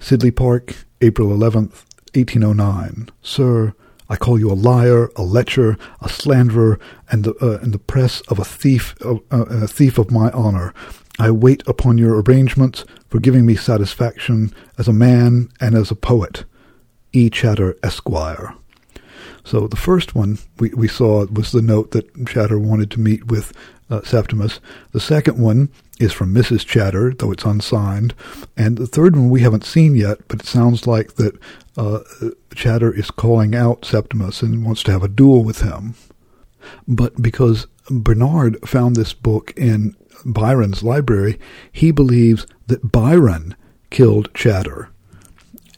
[0.00, 3.10] Sidley Park, April 11th, 1809.
[3.22, 3.72] Sir,
[4.08, 8.20] I call you a liar, a lecher, a slanderer, and the, uh, and the press
[8.22, 10.74] of a thief, uh, uh, a thief of my honor.
[11.20, 15.96] I wait upon your arrangements for giving me satisfaction as a man and as a
[15.96, 16.44] poet.
[17.12, 17.30] E.
[17.30, 18.54] Chater, Esquire.
[19.48, 23.28] So the first one we, we saw was the note that Chater wanted to meet
[23.28, 23.54] with
[23.88, 24.60] uh, Septimus.
[24.92, 26.68] The second one is from Mrs.
[26.68, 28.12] Chater, though it's unsigned.
[28.58, 31.38] And the third one we haven't seen yet, but it sounds like that
[31.78, 32.00] uh,
[32.54, 35.94] Chater is calling out Septimus and wants to have a duel with him.
[36.86, 41.40] But because Bernard found this book in Byron's library,
[41.72, 43.56] he believes that Byron
[43.88, 44.90] killed Chater.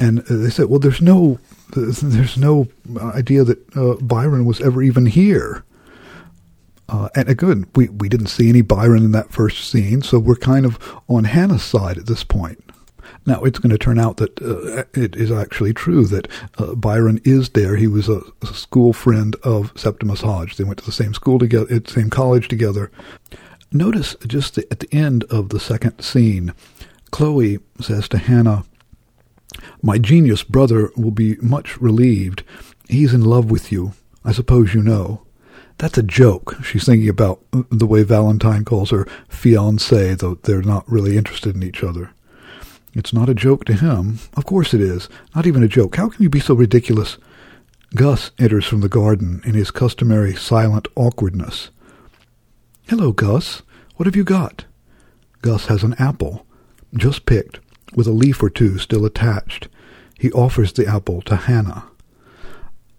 [0.00, 1.38] And they said, well, there's no,
[1.72, 2.68] there's no
[3.00, 5.64] idea that uh, Byron was ever even here.
[6.88, 10.34] Uh, and again, we, we didn't see any Byron in that first scene, so we're
[10.34, 10.78] kind of
[11.08, 12.62] on Hannah's side at this point.
[13.26, 16.26] Now, it's going to turn out that uh, it is actually true that
[16.58, 17.76] uh, Byron is there.
[17.76, 20.56] He was a, a, school friend of Septimus Hodge.
[20.56, 22.90] They went to the same school together, same college together.
[23.70, 26.54] Notice just the, at the end of the second scene,
[27.12, 28.64] Chloe says to Hannah,
[29.82, 32.42] My genius brother will be much relieved.
[32.88, 33.92] He's in love with you.
[34.24, 35.22] I suppose you know.
[35.78, 36.56] That's a joke.
[36.62, 41.62] She's thinking about the way Valentine calls her fiancée, though they're not really interested in
[41.62, 42.10] each other.
[42.92, 44.18] It's not a joke to him.
[44.36, 45.08] Of course it is.
[45.34, 45.96] Not even a joke.
[45.96, 47.16] How can you be so ridiculous?
[47.94, 51.70] Gus enters from the garden in his customary silent awkwardness.
[52.88, 53.62] Hello, Gus.
[53.96, 54.64] What have you got?
[55.42, 56.46] Gus has an apple,
[56.94, 57.60] just picked,
[57.94, 59.68] with a leaf or two still attached.
[60.18, 61.84] He offers the apple to Hannah.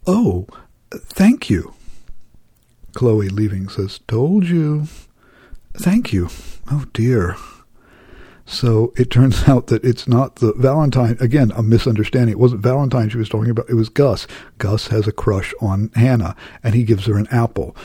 [0.07, 0.47] Oh,
[0.91, 1.73] thank you.
[2.93, 4.87] Chloe, leaving, says, Told you.
[5.73, 6.29] Thank you.
[6.69, 7.37] Oh, dear.
[8.45, 12.33] So it turns out that it's not the Valentine, again, a misunderstanding.
[12.33, 14.27] It wasn't Valentine she was talking about, it was Gus.
[14.57, 17.75] Gus has a crush on Hannah, and he gives her an apple.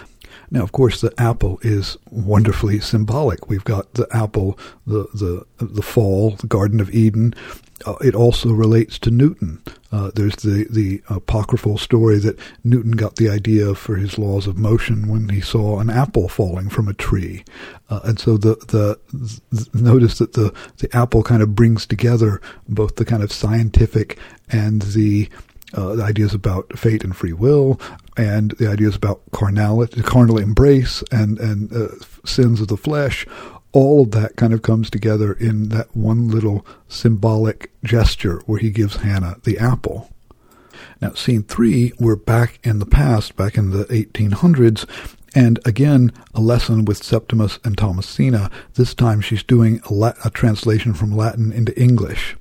[0.50, 3.48] Now, of course, the apple is wonderfully symbolic.
[3.48, 7.34] We've got the apple, the the the fall, the Garden of Eden.
[7.84, 9.62] Uh, it also relates to Newton.
[9.92, 14.56] Uh, there's the the apocryphal story that Newton got the idea for his laws of
[14.56, 17.44] motion when he saw an apple falling from a tree,
[17.90, 18.98] uh, and so the, the
[19.52, 24.18] the notice that the the apple kind of brings together both the kind of scientific
[24.50, 25.28] and the
[25.74, 27.80] uh, the ideas about fate and free will,
[28.16, 31.88] and the ideas about carnality, carnal embrace, and and uh,
[32.24, 33.26] sins of the flesh.
[33.72, 38.70] All of that kind of comes together in that one little symbolic gesture where he
[38.70, 40.10] gives Hannah the apple.
[41.02, 44.86] Now, scene three, we're back in the past, back in the 1800s,
[45.34, 48.50] and again, a lesson with Septimus and Thomasina.
[48.74, 52.36] This time she's doing a, a translation from Latin into English.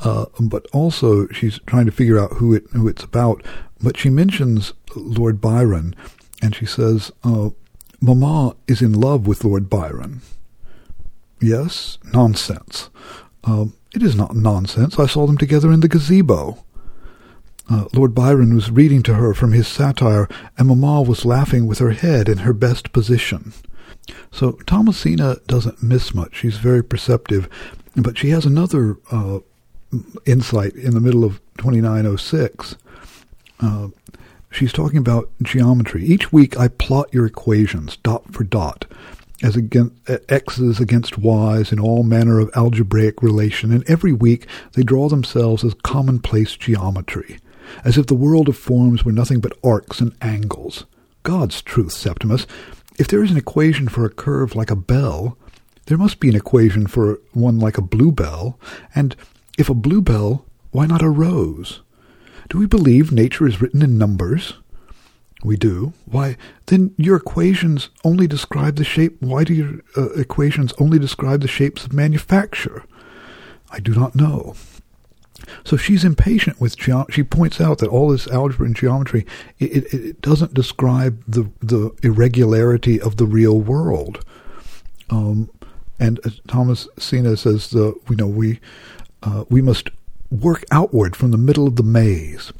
[0.00, 3.44] Uh, but also she's trying to figure out who it who it's about.
[3.82, 5.94] But she mentions Lord Byron,
[6.42, 7.50] and she says, uh,
[8.00, 10.20] "Mama is in love with Lord Byron."
[11.40, 12.90] Yes, nonsense.
[13.44, 14.98] Uh, it is not nonsense.
[14.98, 16.64] I saw them together in the gazebo.
[17.68, 21.78] Uh, Lord Byron was reading to her from his satire, and Mamma was laughing with
[21.78, 23.52] her head in her best position.
[24.30, 26.36] So Thomasina doesn't miss much.
[26.36, 27.48] She's very perceptive,
[27.96, 29.40] but she has another uh,
[30.24, 32.76] insight in the middle of 2906.
[33.60, 33.88] Uh,
[34.50, 36.04] she's talking about geometry.
[36.04, 38.84] Each week I plot your equations, dot for dot,
[39.42, 39.94] as against,
[40.28, 45.64] x's against y's in all manner of algebraic relation, and every week they draw themselves
[45.64, 47.38] as commonplace geometry,
[47.84, 50.86] as if the world of forms were nothing but arcs and angles.
[51.22, 52.46] God's truth, Septimus.
[52.98, 55.36] If there is an equation for a curve like a bell,
[55.86, 58.58] there must be an equation for one like a bluebell,
[58.94, 59.14] and
[59.56, 61.80] if a bluebell, why not a rose?
[62.48, 64.54] Do we believe nature is written in numbers?
[65.42, 65.92] We do.
[66.06, 69.20] Why, then your equations only describe the shape.
[69.20, 72.84] Why do your uh, equations only describe the shapes of manufacture?
[73.70, 74.54] I do not know.
[75.64, 77.14] So she's impatient with geometry.
[77.14, 79.26] She points out that all this algebra and geometry
[79.58, 84.24] it, it, it, doesn't describe the the irregularity of the real world.
[85.10, 85.50] Um,
[85.98, 88.60] and uh, Thomasina says the you know we
[89.26, 89.90] uh, we must
[90.30, 92.52] work outward from the middle of the maze.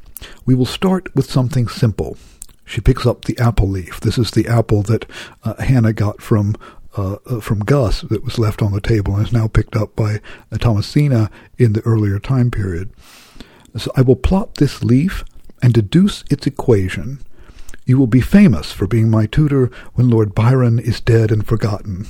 [0.45, 2.17] We will start with something simple.
[2.65, 4.01] She picks up the apple leaf.
[4.01, 5.05] This is the apple that
[5.43, 6.55] uh, Hannah got from
[6.97, 9.95] uh, uh from Gus that was left on the table and is now picked up
[9.95, 10.19] by
[10.59, 12.89] Thomasina in the earlier time period.
[13.77, 15.23] So I will plot this leaf
[15.61, 17.19] and deduce its equation.
[17.85, 22.07] You will be famous for being my tutor when Lord Byron is dead and forgotten.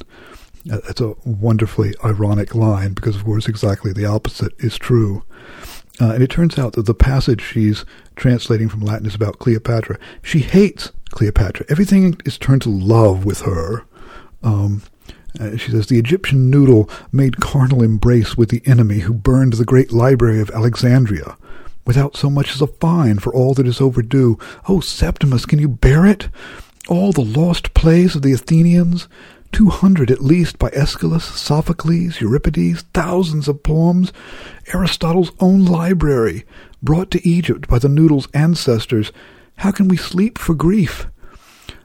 [0.67, 5.23] That's a wonderfully ironic line because, of course, exactly the opposite is true.
[5.99, 9.97] Uh, and it turns out that the passage she's translating from Latin is about Cleopatra.
[10.21, 11.65] She hates Cleopatra.
[11.69, 13.85] Everything is turned to love with her.
[14.43, 14.83] Um,
[15.39, 19.65] uh, she says, The Egyptian noodle made carnal embrace with the enemy who burned the
[19.65, 21.37] great library of Alexandria
[21.85, 24.37] without so much as a fine for all that is overdue.
[24.67, 26.29] Oh, Septimus, can you bear it?
[26.89, 29.07] All the lost plays of the Athenians,
[29.51, 34.13] two hundred at least by Aeschylus, Sophocles, Euripides, thousands of poems,
[34.73, 36.45] Aristotle's own library,
[36.81, 39.11] brought to Egypt by the noodle's ancestors.
[39.57, 41.07] How can we sleep for grief?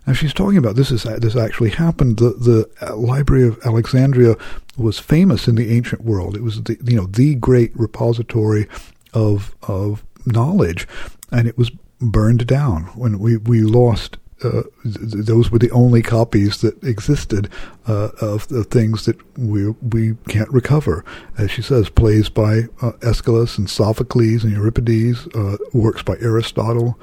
[0.07, 2.19] Now she's talking about this is this actually happened.
[2.19, 4.37] The the uh, Library of Alexandria
[4.77, 6.37] was famous in the ancient world.
[6.37, 8.69] It was the you know the great repository
[9.15, 10.89] of of knowledge,
[11.31, 11.71] and it was
[12.01, 17.49] burned down when we we lost uh, th- those were the only copies that existed
[17.87, 21.05] uh, of the things that we we can't recover.
[21.39, 26.99] As she says, plays by uh, Aeschylus and Sophocles and Euripides, uh, works by Aristotle.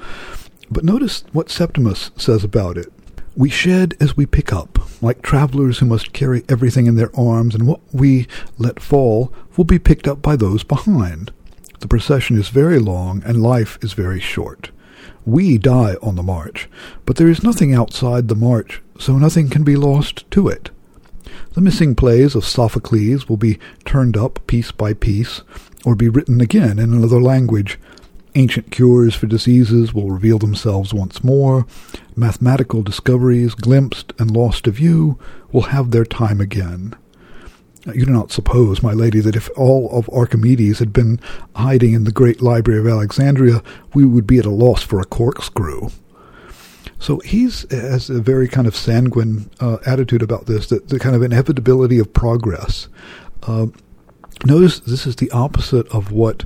[0.70, 2.92] But notice what Septimus says about it.
[3.36, 7.54] We shed as we pick up, like travelers who must carry everything in their arms,
[7.54, 8.26] and what we
[8.58, 11.32] let fall will be picked up by those behind.
[11.80, 14.70] The procession is very long, and life is very short.
[15.24, 16.68] We die on the march,
[17.06, 20.70] but there is nothing outside the march, so nothing can be lost to it.
[21.54, 25.42] The missing plays of Sophocles will be turned up piece by piece,
[25.84, 27.78] or be written again in another language.
[28.34, 31.66] Ancient cures for diseases will reveal themselves once more.
[32.14, 35.18] Mathematical discoveries, glimpsed and lost to view,
[35.50, 36.94] will have their time again.
[37.86, 41.18] You do not suppose, my lady, that if all of Archimedes had been
[41.56, 43.62] hiding in the great library of Alexandria,
[43.94, 45.88] we would be at a loss for a corkscrew.
[46.98, 51.16] So he's has a very kind of sanguine uh, attitude about this, that the kind
[51.16, 52.88] of inevitability of progress.
[53.42, 53.68] Uh,
[54.44, 56.44] notice this is the opposite of what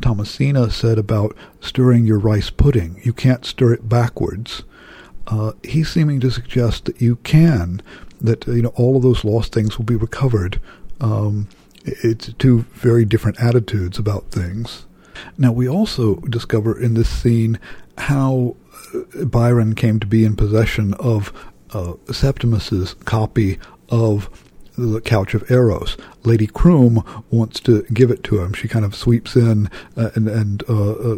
[0.00, 3.00] Thomasina said about stirring your rice pudding.
[3.04, 4.64] You can't stir it backwards.
[5.26, 7.82] uh, he's seeming to suggest that you can,
[8.22, 10.60] that you know all of those lost things will be recovered.
[11.00, 11.48] Um,
[11.84, 14.86] it's two very different attitudes about things.
[15.36, 17.58] Now we also discover in this scene
[17.98, 18.56] how
[18.94, 21.32] uh, Byron came to be in possession of
[21.72, 23.58] uh, Septimus's copy
[23.88, 24.28] of
[24.76, 25.96] the Couch of Eros.
[26.24, 28.52] Lady Croom wants to give it to him.
[28.54, 31.16] She kind of sweeps in uh, and, and uh, uh,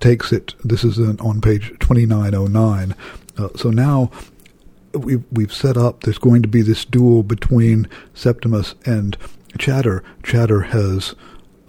[0.00, 0.54] takes it.
[0.64, 2.94] This is on page 2909.
[3.36, 4.10] Uh, so now
[4.92, 9.16] we've, we've set up, there's going to be this duel between Septimus and
[9.58, 10.02] Chater.
[10.24, 11.14] Chater has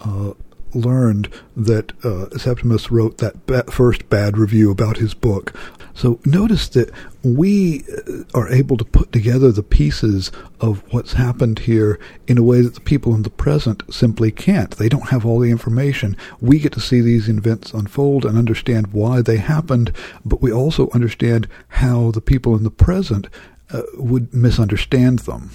[0.00, 0.32] uh,
[0.74, 5.54] learned that uh, Septimus wrote that ba- first bad review about his book.
[5.94, 6.90] So notice that
[7.22, 12.42] we uh, are able to put together the pieces of what's happened here in a
[12.42, 14.70] way that the people in the present simply can't.
[14.70, 16.16] They don't have all the information.
[16.40, 19.92] We get to see these events unfold and understand why they happened,
[20.24, 23.28] but we also understand how the people in the present
[23.70, 25.50] uh, would misunderstand them.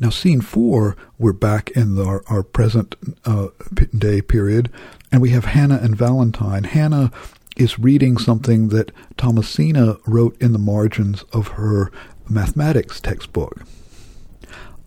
[0.00, 3.48] Now, scene four, we're back in the, our, our, present uh,
[3.96, 4.70] day period,
[5.10, 6.64] and we have Hannah and Valentine.
[6.64, 7.10] Hannah
[7.56, 11.90] is reading something that Thomasina wrote in the margins of her
[12.28, 13.62] mathematics textbook.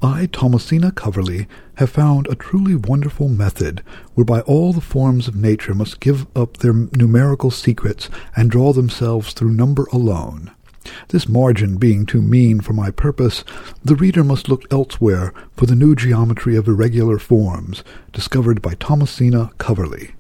[0.02, 3.82] I, Thomasina Coverley, have found a truly wonderful method
[4.14, 9.34] whereby all the forms of nature must give up their numerical secrets and draw themselves
[9.34, 10.52] through number alone.
[11.10, 13.44] This margin being too mean for my purpose,
[13.84, 17.84] the reader must look elsewhere for the new geometry of irregular forms,
[18.14, 20.12] discovered by Thomasina Coverley.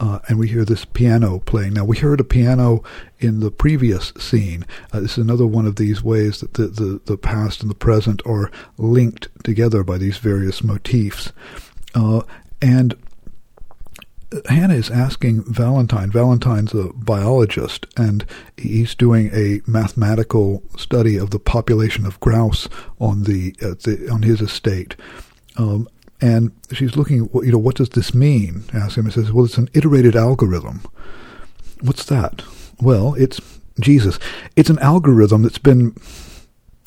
[0.00, 1.74] Uh, and we hear this piano playing.
[1.74, 2.84] Now, we heard a piano
[3.18, 4.64] in the previous scene.
[4.92, 7.74] Uh, this is another one of these ways that the, the, the past and the
[7.74, 11.32] present are linked together by these various motifs.
[11.94, 12.22] Uh,
[12.62, 12.94] and
[14.46, 16.10] Hannah is asking Valentine.
[16.10, 18.26] Valentine's a biologist, and
[18.56, 22.68] he's doing a mathematical study of the population of grouse
[23.00, 24.96] on the, uh, the on his estate.
[25.56, 25.88] Um,
[26.20, 28.64] and she's looking, you know, what does this mean?
[28.74, 29.06] Asks him.
[29.06, 30.82] He says, well, it's an iterated algorithm.
[31.80, 32.42] What's that?
[32.80, 33.40] Well, it's
[33.80, 34.18] Jesus.
[34.56, 35.92] It's an algorithm that's been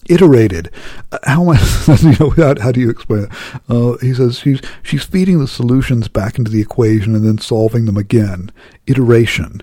[0.10, 0.72] iterated.
[1.12, 1.58] Uh, how I,
[2.02, 3.32] you know, how, how, do you explain it?
[3.70, 7.86] Uh, he says she's, she's feeding the solutions back into the equation and then solving
[7.86, 8.52] them again.
[8.88, 9.62] Iteration.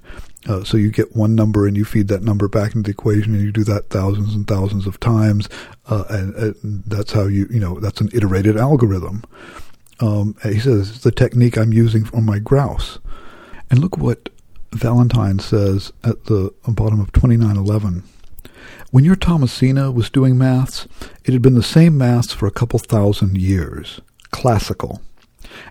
[0.49, 3.34] Uh, so you get one number and you feed that number back into the equation
[3.34, 5.49] and you do that thousands and thousands of times.
[5.86, 9.22] Uh, and, and, that's how you, you know, that's an iterated algorithm.
[10.01, 12.99] Um, he says it's the technique I'm using on my grouse.
[13.70, 14.30] And look what
[14.72, 18.05] Valentine says at the bottom of 2911.
[18.91, 20.89] When your Thomasina was doing maths,
[21.22, 25.03] it had been the same maths for a couple thousand years, classical,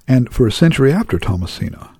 [0.07, 1.95] and for a century after Thomasina.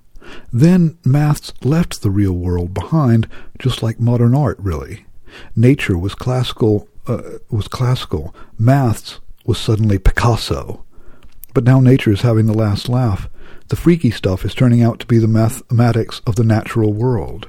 [0.54, 5.08] Then maths left the real world behind, just like modern art, really.
[5.56, 8.36] Nature was classical, uh, was classical.
[8.60, 10.84] Maths was suddenly Picasso.
[11.56, 13.28] But now nature is having the last laugh.
[13.70, 17.48] The freaky stuff is turning out to be the mathematics of the natural world.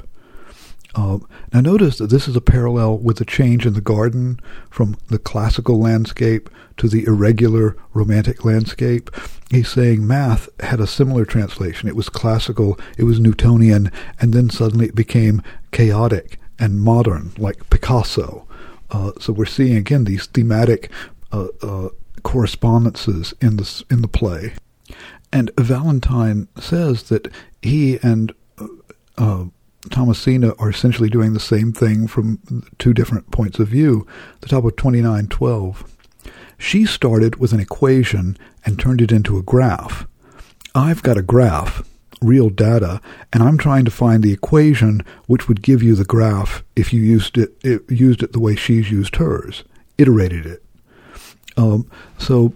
[0.95, 1.19] Uh,
[1.53, 5.19] now notice that this is a parallel with the change in the garden from the
[5.19, 9.11] classical landscape to the irregular romantic landscape.
[9.51, 11.89] He's saying math had a similar translation.
[11.89, 17.69] It was classical, it was Newtonian, and then suddenly it became chaotic and modern, like
[17.71, 18.47] Picasso.
[18.91, 20.91] Uh, so we're seeing again these thematic
[21.31, 21.89] uh, uh
[22.23, 24.55] correspondences in the in the play.
[25.33, 27.29] And Valentine says that
[27.61, 28.67] he and uh,
[29.19, 29.45] uh
[29.91, 34.07] Thomasina are essentially doing the same thing from two different points of view.
[34.41, 35.85] The top of 2912.
[36.59, 40.07] She started with an equation and turned it into a graph.
[40.75, 41.89] I've got a graph,
[42.21, 43.01] real data,
[43.33, 47.01] and I'm trying to find the equation which would give you the graph if you
[47.01, 49.65] used it, it used it the way she's used hers,
[49.97, 50.63] iterated it.
[51.57, 52.53] Um, so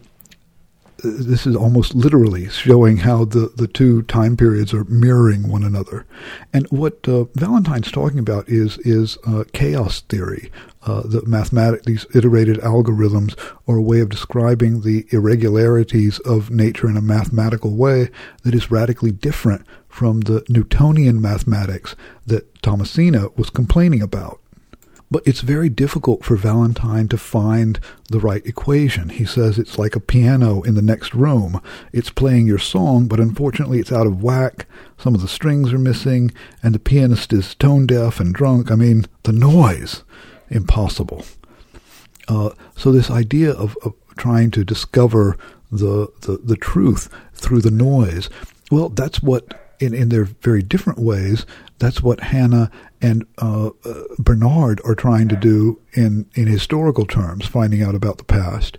[1.03, 6.07] this is almost literally showing how the, the two time periods are mirroring one another.
[6.53, 10.51] And what uh, Valentine's talking about is is uh, chaos theory.
[10.85, 13.39] Uh, the mathematic these iterated algorithms
[13.69, 18.09] are a way of describing the irregularities of nature in a mathematical way
[18.43, 21.95] that is radically different from the Newtonian mathematics
[22.27, 24.42] that Thomasina was complaining about.
[25.13, 29.11] But it's very difficult for Valentine to find the right equation.
[29.11, 31.61] He says it's like a piano in the next room.
[31.93, 34.65] It's playing your song, but unfortunately it's out of whack.
[34.97, 36.33] Some of the strings are missing,
[36.63, 38.71] and the pianist is tone deaf and drunk.
[38.71, 40.03] I mean, the noise.
[40.49, 41.27] Impossible.
[42.27, 45.37] Uh, so this idea of, of trying to discover
[45.71, 48.31] the, the, the truth through the noise,
[48.71, 51.45] well, that's what in, in their very different ways,
[51.79, 52.71] that's what Hannah
[53.03, 58.19] and uh, uh, Bernard are trying to do in in historical terms, finding out about
[58.19, 58.79] the past,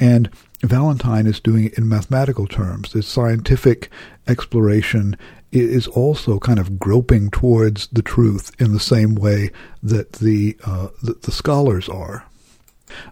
[0.00, 0.30] and
[0.62, 2.92] Valentine is doing it in mathematical terms.
[2.92, 3.90] This scientific
[4.26, 5.16] exploration
[5.52, 9.50] is also kind of groping towards the truth in the same way
[9.82, 12.24] that the, uh, the, the scholars are.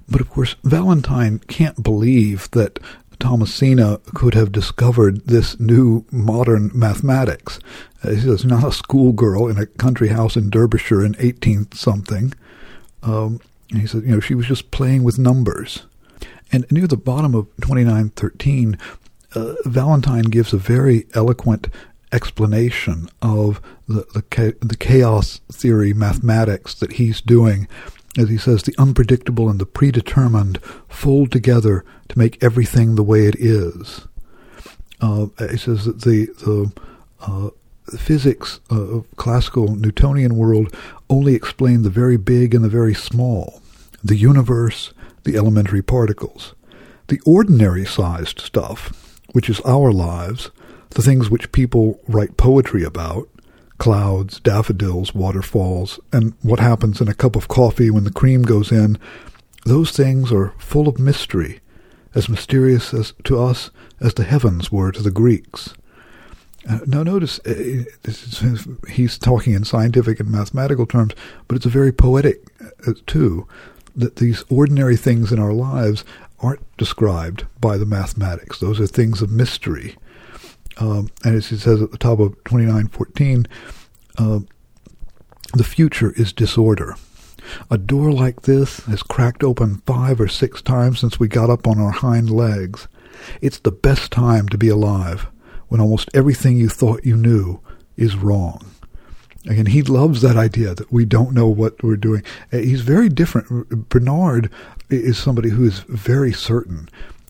[0.08, 2.78] But of course, Valentine can't believe that
[3.22, 7.60] Thomasina could have discovered this new modern mathematics.
[8.02, 12.34] Uh, he says, not a schoolgirl in a country house in Derbyshire in 18 something.
[13.02, 15.84] Um, he said, you know, she was just playing with numbers.
[16.50, 18.76] And near the bottom of 2913,
[19.36, 21.68] uh, Valentine gives a very eloquent
[22.10, 27.68] explanation of the, the, the chaos theory mathematics that he's doing.
[28.18, 33.26] As he says, the unpredictable and the predetermined fold together to make everything the way
[33.26, 34.06] it is.
[35.00, 36.72] Uh, he says that the, the
[37.20, 37.50] uh,
[37.96, 40.74] physics of classical Newtonian world
[41.08, 43.62] only explain the very big and the very small,
[44.04, 44.92] the universe,
[45.24, 46.54] the elementary particles.
[47.08, 50.50] The ordinary sized stuff, which is our lives,
[50.90, 53.28] the things which people write poetry about
[53.82, 58.70] clouds, daffodils, waterfalls, and what happens in a cup of coffee when the cream goes
[58.70, 58.96] in
[59.64, 61.60] those things are full of mystery,
[62.14, 63.70] as mysterious as to us
[64.00, 65.74] as the heavens were to the Greeks.
[66.68, 67.84] Uh, now, notice uh,
[69.20, 71.12] talking in scientific and mathematical terms,
[71.48, 72.44] but it's a very poetic
[72.86, 73.46] uh, too.
[73.94, 76.04] That these ordinary things in our lives
[76.40, 79.96] aren't described by the mathematics; those are things of mystery.
[80.78, 83.46] Um, and as he says at the top of 2914,
[84.18, 84.40] uh,
[85.54, 86.96] the future is disorder.
[87.70, 91.66] A door like this has cracked open five or six times since we got up
[91.66, 92.88] on our hind legs.
[93.40, 95.26] It's the best time to be alive,
[95.68, 97.60] when almost everything you thought you knew
[97.96, 98.72] is wrong.
[99.46, 102.22] Again, he loves that idea that we don't know what we're doing.
[102.52, 103.88] Uh, he's very different.
[103.88, 104.50] Bernard
[104.88, 106.88] is somebody who is very certain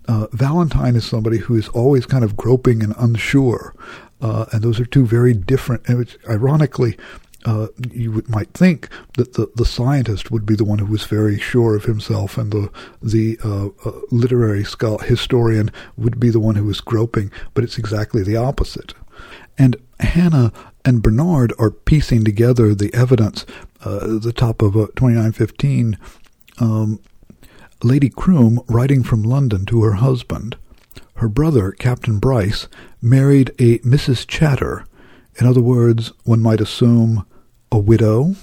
[0.08, 3.74] uh, Valentine is somebody who is always kind of groping and unsure.
[4.20, 6.96] Uh, and those are two very different, and which, ironically,
[7.44, 11.04] uh, you would, might think that the, the scientist would be the one who was
[11.04, 12.70] very sure of himself, and the
[13.02, 17.32] the uh, uh, literary scholar, historian would be the one who was groping.
[17.54, 18.94] But it's exactly the opposite.
[19.58, 20.52] And Hannah
[20.84, 23.44] and Bernard are piecing together the evidence.
[23.84, 25.98] Uh, the top of uh, 2915,
[26.58, 27.00] um,
[27.84, 30.56] Lady Croom writing from London to her husband.
[31.16, 32.68] Her brother, Captain Brice,
[33.00, 34.28] married a Mrs.
[34.30, 34.84] Chater.
[35.40, 37.26] In other words, one might assume
[37.70, 38.34] a widow.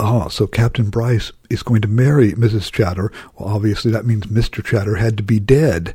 [0.00, 2.74] Ah, so Captain Brice is going to marry Mrs.
[2.74, 3.12] Chater.
[3.36, 4.64] Well, obviously that means Mr.
[4.64, 5.94] Chater had to be dead.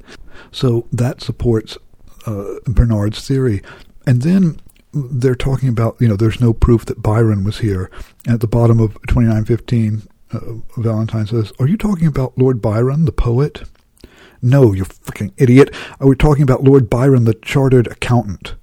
[0.51, 1.77] So that supports
[2.25, 3.61] uh, Bernard's theory.
[4.05, 4.59] And then
[4.93, 7.91] they're talking about, you know, there's no proof that Byron was here.
[8.27, 10.39] At the bottom of 2915, uh,
[10.77, 13.63] Valentine says, Are you talking about Lord Byron, the poet?
[14.41, 15.73] No, you freaking idiot.
[15.99, 18.55] Are We're talking about Lord Byron, the chartered accountant.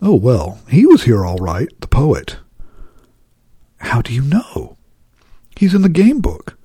[0.00, 2.38] Oh, well, he was here all right, the poet.
[3.78, 4.76] How do you know?
[5.56, 6.56] He's in the game book.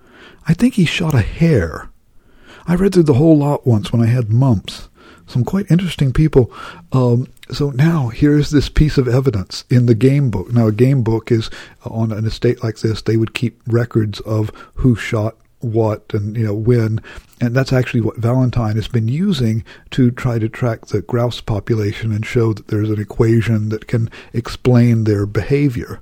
[0.48, 1.90] I think he shot a hare.
[2.66, 4.90] I read through the whole lot once when I had mumps.
[5.28, 6.52] Some quite interesting people.
[6.92, 10.52] Um, so now here's this piece of evidence in the game book.
[10.52, 11.50] Now, a game book is
[11.86, 16.36] uh, on an estate like this, they would keep records of who shot what and
[16.36, 17.02] you know when
[17.40, 22.12] and that's actually what valentine has been using to try to track the grouse population
[22.12, 26.02] and show that there's an equation that can explain their behavior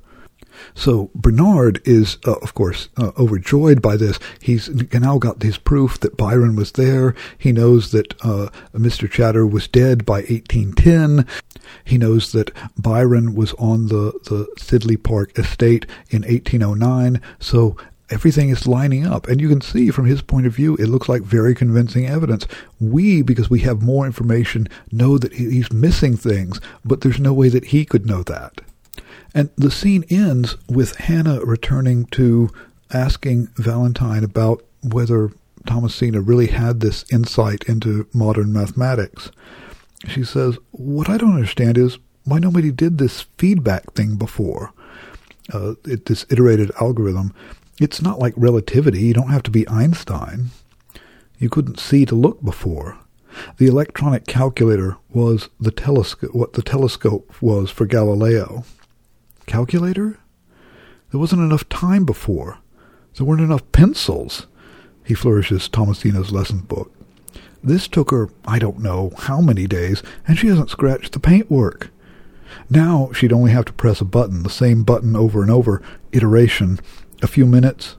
[0.73, 4.19] so Bernard is, uh, of course, uh, overjoyed by this.
[4.41, 7.15] He's now got his proof that Byron was there.
[7.37, 9.11] He knows that uh, Mr.
[9.11, 11.25] Chater was dead by 1810.
[11.83, 17.21] He knows that Byron was on the, the Sidley Park estate in 1809.
[17.39, 17.77] So
[18.11, 19.27] everything is lining up.
[19.27, 22.45] And you can see from his point of view, it looks like very convincing evidence.
[22.79, 27.49] We, because we have more information, know that he's missing things, but there's no way
[27.49, 28.61] that he could know that.
[29.33, 32.49] And the scene ends with Hannah returning to
[32.93, 35.31] asking Valentine about whether
[35.65, 39.31] Thomasina really had this insight into modern mathematics.
[40.07, 44.73] She says, What I don't understand is why nobody did this feedback thing before.
[45.53, 47.33] Uh, it, this iterated algorithm.
[47.79, 49.01] It's not like relativity.
[49.01, 50.51] You don't have to be Einstein.
[51.39, 52.97] You couldn't see to look before.
[53.57, 58.65] The electronic calculator was the telescope, what the telescope was for Galileo.
[59.45, 60.17] Calculator?
[61.11, 62.59] There wasn't enough time before.
[63.15, 64.47] There weren't enough pencils.
[65.03, 66.91] He flourishes Thomasina's lesson book.
[67.63, 71.89] This took her, I don't know how many days, and she hasn't scratched the paintwork.
[72.69, 75.81] Now she'd only have to press a button, the same button over and over,
[76.11, 76.79] iteration,
[77.21, 77.97] a few minutes.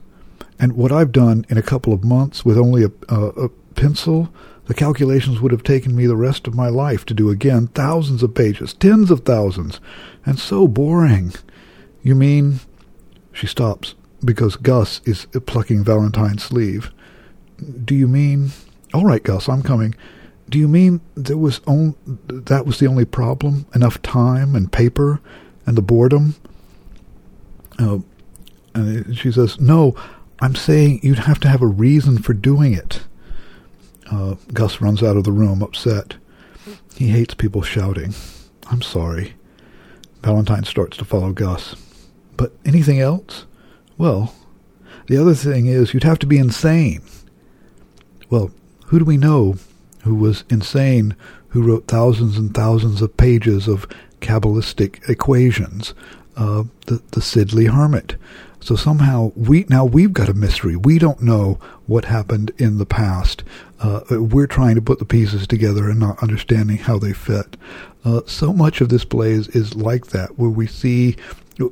[0.59, 4.33] And what I've done in a couple of months with only a, a, a pencil,
[4.65, 8.23] the calculations would have taken me the rest of my life to do again, thousands
[8.23, 9.79] of pages, tens of thousands,
[10.25, 11.33] and so boring.
[12.01, 12.59] You mean?
[13.31, 16.91] She stops because Gus is plucking Valentine's sleeve.
[17.83, 18.51] Do you mean?
[18.93, 19.95] All right, Gus, I'm coming.
[20.49, 21.95] Do you mean there was on,
[22.27, 23.65] that was the only problem?
[23.73, 25.19] Enough time and paper
[25.65, 26.35] and the boredom?
[27.79, 27.99] Uh,
[28.75, 29.95] and she says, No,
[30.39, 33.01] I'm saying you'd have to have a reason for doing it.
[34.11, 36.15] Uh, Gus runs out of the room, upset.
[36.95, 38.13] He hates people shouting.
[38.69, 39.33] I'm sorry.
[40.23, 41.75] Valentine starts to follow Gus.
[42.37, 43.45] But anything else?
[43.97, 44.33] Well,
[45.07, 47.01] the other thing is you'd have to be insane.
[48.29, 48.51] Well,
[48.85, 49.55] who do we know
[50.03, 51.15] who was insane,
[51.49, 53.87] who wrote thousands and thousands of pages of
[54.21, 55.93] Kabbalistic equations?
[56.35, 58.15] Uh, the, the Sidley Hermit.
[58.59, 60.75] So somehow we now we've got a mystery.
[60.75, 63.43] We don't know what happened in the past.
[63.79, 67.57] Uh, we're trying to put the pieces together and not understanding how they fit.
[68.05, 71.15] Uh, so much of this play is, is like that, where we see,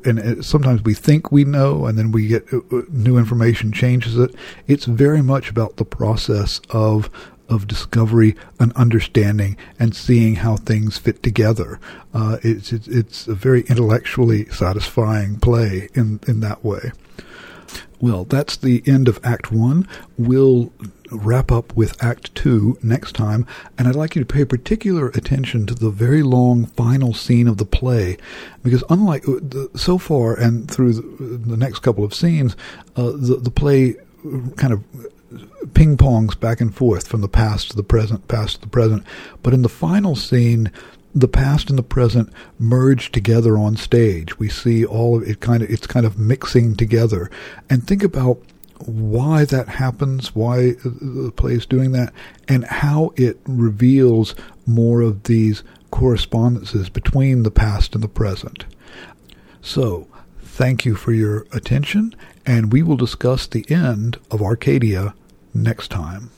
[0.05, 4.17] and sometimes we think we know, and then we get uh, uh, new information changes
[4.17, 4.35] it.
[4.67, 7.09] It's very much about the process of
[7.51, 11.79] of discovery and understanding and seeing how things fit together.
[12.13, 16.91] Uh, it's, it's, it's a very intellectually satisfying play in in that way.
[17.99, 19.87] Well, that's the end of Act One.
[20.17, 20.73] We'll
[21.11, 23.45] wrap up with Act Two next time,
[23.77, 27.57] and I'd like you to pay particular attention to the very long final scene of
[27.57, 28.17] the play,
[28.63, 32.55] because unlike uh, so far and through the, next couple of scenes,
[32.95, 33.95] uh, the the play
[34.55, 34.83] kind of
[35.73, 39.03] ping pongs back and forth from the past to the present, past to the present.
[39.43, 40.71] But in the final scene,
[41.13, 44.39] the past and the present merge together on stage.
[44.39, 47.29] We see all of it kind of it's kind of mixing together.
[47.69, 48.41] And think about
[48.85, 52.13] why that happens, why the play is doing that,
[52.47, 58.65] and how it reveals more of these correspondences between the past and the present.
[59.61, 60.07] So,
[60.41, 62.15] thank you for your attention,
[62.45, 65.13] and we will discuss the end of Arcadia
[65.53, 66.31] next time.